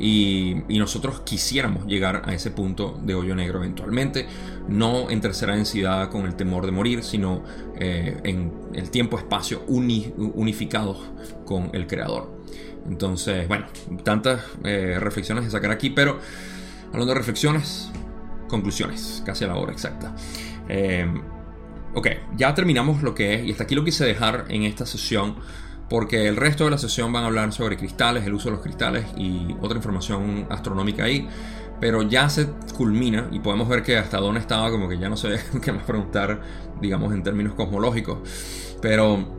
[0.00, 4.26] Y, nosotros quisiéramos llegar a ese punto de hoyo negro eventualmente,
[4.68, 7.42] no en tercera densidad con el temor de morir, sino
[7.76, 10.98] eh, en el tiempo-espacio unificados
[11.44, 12.38] con el creador.
[12.88, 13.66] Entonces, bueno,
[14.04, 16.20] tantas eh, reflexiones de sacar aquí, pero
[16.92, 17.90] hablando de reflexiones,
[18.48, 20.14] conclusiones, casi a la hora exacta.
[20.68, 21.06] Eh,
[21.94, 25.36] ok, ya terminamos lo que es, y hasta aquí lo quise dejar en esta sesión,
[25.88, 28.62] porque el resto de la sesión van a hablar sobre cristales, el uso de los
[28.62, 31.28] cristales y otra información astronómica ahí.
[31.80, 35.16] Pero ya se culmina y podemos ver que hasta dónde estaba, como que ya no
[35.16, 36.40] sé qué más preguntar,
[36.80, 38.18] digamos, en términos cosmológicos.
[38.82, 39.38] Pero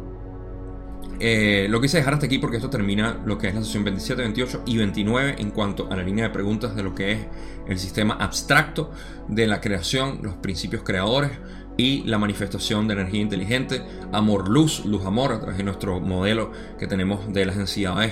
[1.20, 4.22] eh, lo quise dejar hasta aquí porque esto termina lo que es la sesión 27,
[4.22, 7.20] 28 y 29 en cuanto a la línea de preguntas de lo que es
[7.68, 8.92] el sistema abstracto
[9.28, 11.32] de la creación, los principios creadores
[11.80, 17.32] y la manifestación de energía inteligente, amor-luz, luz-amor a través de nuestro modelo que tenemos
[17.32, 18.12] de las densidades,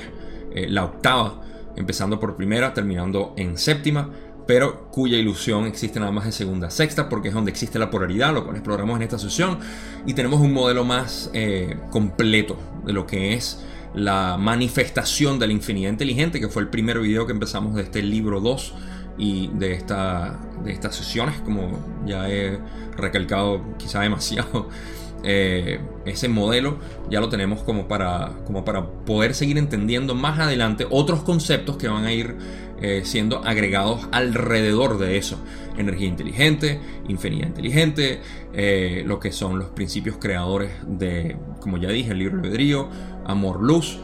[0.54, 1.42] eh, la octava,
[1.76, 4.10] empezando por primera, terminando en séptima
[4.48, 8.34] pero cuya ilusión existe nada más en segunda sexta, porque es donde existe la polaridad,
[8.34, 9.60] lo cual exploramos en esta sesión,
[10.06, 13.62] y tenemos un modelo más eh, completo de lo que es
[13.94, 18.02] la manifestación de la infinidad inteligente, que fue el primer video que empezamos de este
[18.02, 18.74] libro 2
[19.18, 22.60] y de, esta, de estas sesiones, como ya he
[22.96, 24.70] recalcado quizá demasiado.
[25.24, 26.78] Eh, ese modelo
[27.10, 31.88] ya lo tenemos como para, como para poder seguir entendiendo más adelante otros conceptos que
[31.88, 32.36] van a ir
[32.80, 35.40] eh, siendo agregados alrededor de eso.
[35.76, 38.22] Energía inteligente, infinidad inteligente,
[38.54, 42.88] eh, lo que son los principios creadores de, como ya dije, el libro albedrío,
[43.26, 44.00] amor, luz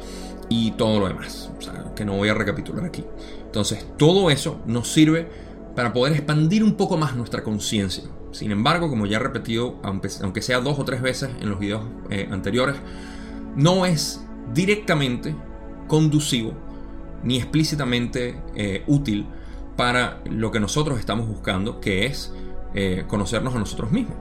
[0.49, 1.51] y todo lo demás.
[1.95, 3.05] que no voy a recapitular aquí.
[3.53, 5.29] Entonces, todo eso nos sirve
[5.75, 8.03] para poder expandir un poco más nuestra conciencia.
[8.31, 11.83] Sin embargo, como ya he repetido, aunque sea dos o tres veces en los videos
[12.09, 12.77] eh, anteriores,
[13.55, 14.25] no es
[14.55, 15.35] directamente
[15.87, 16.55] conducivo
[17.21, 19.27] ni explícitamente eh, útil
[19.77, 22.33] para lo que nosotros estamos buscando, que es
[22.73, 24.17] eh, conocernos a nosotros mismos.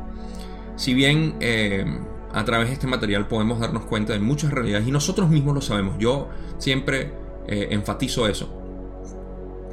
[0.76, 1.36] Si bien
[2.34, 5.62] a través de este material podemos darnos cuenta de muchas realidades y nosotros mismos lo
[5.62, 6.28] sabemos, yo
[6.58, 7.14] siempre
[7.46, 8.61] enfatizo eso,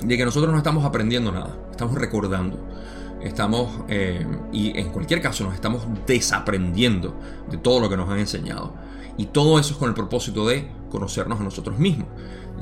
[0.03, 2.59] de que nosotros no estamos aprendiendo nada, estamos recordando.
[3.21, 3.69] Estamos,
[4.53, 7.19] y en cualquier caso, nos estamos desaprendiendo
[7.51, 8.73] de todo lo que nos han enseñado.
[9.17, 12.07] Y todo eso es con el propósito de conocernos a nosotros mismos.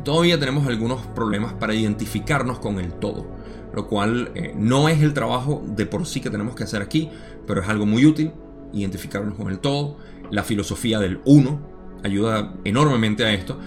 [0.04, 3.28] todavía tenemos algunos problemas para identificarnos con el todo,
[3.76, 7.12] lo cual eh, no es el trabajo de por sí que tenemos que hacer aquí,
[7.46, 8.32] pero es algo muy útil,
[8.74, 9.98] identificarnos con el todo.
[10.32, 11.60] La filosofía del uno
[12.04, 13.60] ayuda enormemente a esto.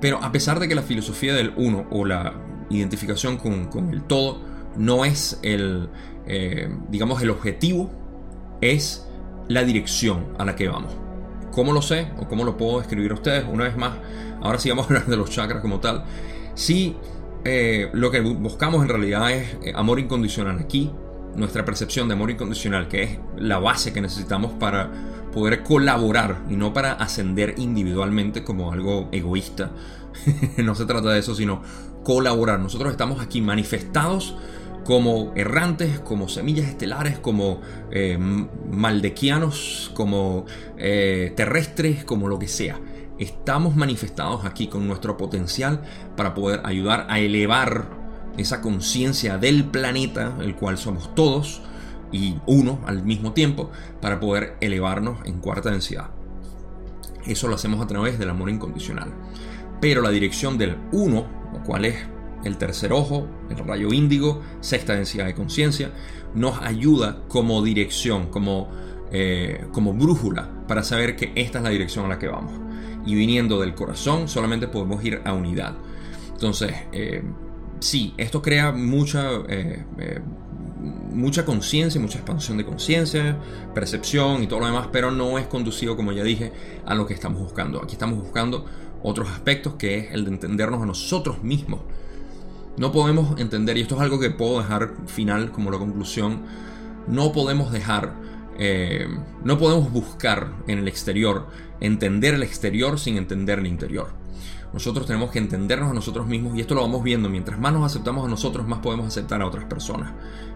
[0.00, 2.32] Pero a pesar de que la filosofía del uno o la
[2.70, 4.40] identificación con, el todo
[4.76, 5.88] no es el,
[6.26, 7.90] eh, digamos, el objetivo,
[8.60, 9.06] es
[9.48, 10.92] la dirección a la que vamos.
[11.52, 13.44] ¿Cómo lo sé o cómo lo puedo escribir a ustedes?
[13.50, 13.98] Una vez más,
[14.42, 16.04] ahora sí vamos a hablar de los chakras como tal.
[16.54, 16.96] Si
[17.44, 20.90] eh, lo que buscamos en realidad es eh, amor incondicional aquí,
[21.36, 24.90] nuestra percepción de amor incondicional, que es la base que necesitamos para
[25.32, 29.70] poder colaborar y no para ascender individualmente como algo egoísta.
[30.56, 31.62] no se trata de eso, sino
[32.06, 32.60] colaborar.
[32.60, 34.36] Nosotros estamos aquí manifestados
[34.84, 40.46] como errantes, como semillas estelares, como eh, maldequianos, como
[40.78, 42.78] eh, terrestres, como lo que sea.
[43.18, 45.82] Estamos manifestados aquí con nuestro potencial
[46.16, 47.88] para poder ayudar a elevar
[48.36, 51.60] esa conciencia del planeta, el cual somos todos,
[52.12, 56.10] y uno al mismo tiempo, para poder elevarnos en cuarta densidad.
[57.26, 59.12] Eso lo hacemos a través del amor incondicional.
[59.80, 61.96] Pero la dirección del uno, lo cual es
[62.44, 65.90] el tercer ojo, el rayo índigo, sexta densidad de conciencia,
[66.34, 68.68] nos ayuda como dirección, como,
[69.10, 72.52] eh, como brújula para saber que esta es la dirección a la que vamos.
[73.04, 75.74] Y viniendo del corazón solamente podemos ir a unidad.
[76.32, 77.22] Entonces, eh,
[77.80, 79.84] sí, esto crea mucha, eh,
[81.12, 83.38] mucha conciencia, mucha expansión de conciencia,
[83.74, 86.52] percepción y todo lo demás, pero no es conducido, como ya dije,
[86.84, 87.82] a lo que estamos buscando.
[87.82, 88.66] Aquí estamos buscando
[89.02, 91.80] otros aspectos que es el de entendernos a nosotros mismos
[92.76, 96.42] no podemos entender, y esto es algo que puedo dejar final como la conclusión,
[97.08, 98.14] no podemos dejar,
[98.58, 99.08] eh,
[99.44, 101.46] no podemos buscar en el exterior,
[101.80, 104.08] entender el exterior sin entender el interior.
[104.72, 107.30] Nosotros tenemos que entendernos a nosotros mismos y esto lo vamos viendo.
[107.30, 110.12] Mientras más nos aceptamos a nosotros, más podemos aceptar a otras personas.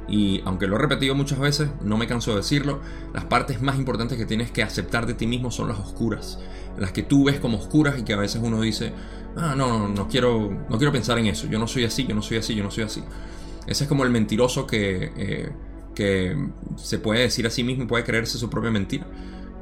[0.09, 2.80] Y aunque lo he repetido muchas veces, no me canso de decirlo,
[3.14, 6.38] las partes más importantes que tienes que aceptar de ti mismo son las oscuras.
[6.81, 8.93] Las que tú ves como oscuras y que a veces uno dice,
[9.37, 12.14] ah, no, no, no quiero, no quiero pensar en eso, yo no soy así, yo
[12.14, 13.03] no soy así, yo no soy así.
[13.66, 15.53] Ese es como el mentiroso que, eh,
[15.95, 16.37] que
[16.76, 19.07] se puede decir a sí mismo y puede creerse su propia mentira.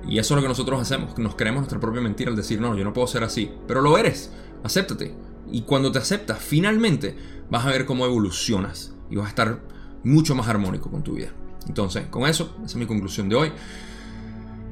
[0.08, 2.74] Y eso es lo que nosotros hacemos, nos creemos nuestra propia mentira al decir, no,
[2.74, 5.14] yo no puedo ser así, pero lo eres, acéptate.
[5.50, 7.16] Y cuando te aceptas, finalmente
[7.50, 9.60] vas a ver cómo evolucionas y vas a estar
[10.04, 11.32] mucho más armónico con tu vida.
[11.66, 13.52] Entonces, con eso, esa es mi conclusión de hoy.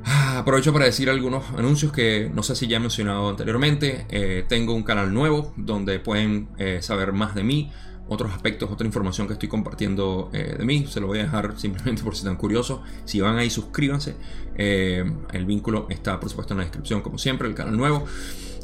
[0.09, 4.07] Ah, aprovecho para decir algunos anuncios que no sé si ya he mencionado anteriormente.
[4.09, 7.73] Eh, tengo un canal nuevo donde pueden eh, saber más de mí,
[8.09, 10.87] otros aspectos, otra información que estoy compartiendo eh, de mí.
[10.87, 12.83] Se lo voy a dejar simplemente por si están curiosos.
[13.05, 14.15] Si van ahí, suscríbanse.
[14.57, 18.07] el vínculo está, por supuesto, en la descripción, como siempre, el canal nuevo.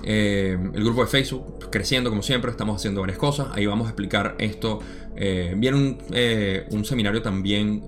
[0.04, 3.48] El grupo de Facebook creciendo como siempre, estamos haciendo varias cosas.
[3.52, 4.80] Ahí vamos a explicar esto.
[5.14, 5.98] viene un,
[6.70, 7.84] un, seminario también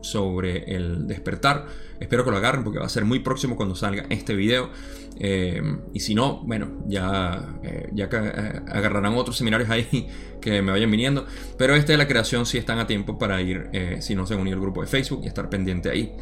[0.00, 1.66] sobre el despertar
[2.00, 4.70] Espero que lo agarren porque va a ser muy próximo cuando salga este video.
[5.18, 10.08] Eh, y si no, bueno, ya, eh, ya eh, agarrarán otros seminarios ahí
[10.40, 11.26] que me vayan viniendo.
[11.56, 13.70] Pero este de la creación sí están a tiempo para ir,
[14.00, 16.12] si no se han unido al grupo de Facebook y estar pendiente ahí.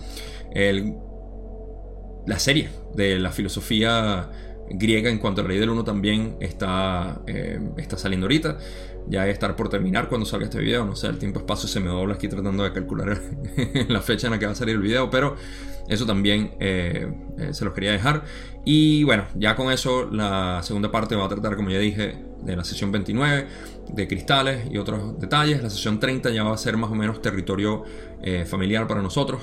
[2.27, 4.31] la serie de la filosofía
[4.73, 7.21] griega en cuanto a ley del uno también está,
[7.77, 8.59] está saliendo ahorita.
[9.09, 10.85] Ya debe estar por terminar cuando salga este video.
[10.85, 13.21] No sé, el tiempo-espacio se me dobla aquí tratando de calcular
[13.89, 15.11] la fecha en la que va a salir el video.
[15.11, 15.37] Pero
[15.89, 18.25] eso también eh, eh, se los quería dejar.
[18.65, 22.57] Y bueno, ya con eso la segunda parte va a tratar, como ya dije, de
[22.57, 23.47] la sesión 29,
[23.93, 25.63] de cristales y otros detalles.
[25.63, 27.85] La sesión 30 ya va a ser más o menos territorio
[28.23, 29.41] eh, familiar para nosotros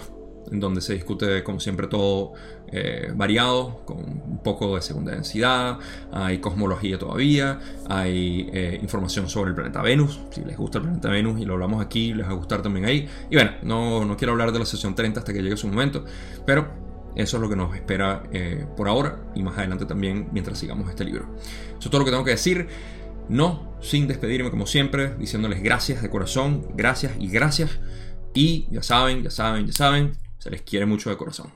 [0.52, 2.34] en donde se discute como siempre todo
[2.72, 5.80] eh, variado, con un poco de segunda densidad,
[6.12, 11.10] hay cosmología todavía, hay eh, información sobre el planeta Venus, si les gusta el planeta
[11.10, 13.08] Venus y lo hablamos aquí, les va a gustar también ahí.
[13.30, 16.06] Y bueno, no, no quiero hablar de la sesión 30 hasta que llegue su momento,
[16.46, 20.58] pero eso es lo que nos espera eh, por ahora y más adelante también mientras
[20.58, 21.28] sigamos este libro.
[21.38, 22.68] Eso es todo lo que tengo que decir.
[23.28, 27.80] No sin despedirme como siempre, diciéndoles gracias de corazón, gracias y gracias.
[28.34, 31.52] Y ya saben, ya saben, ya saben, se les quiere mucho de corazón.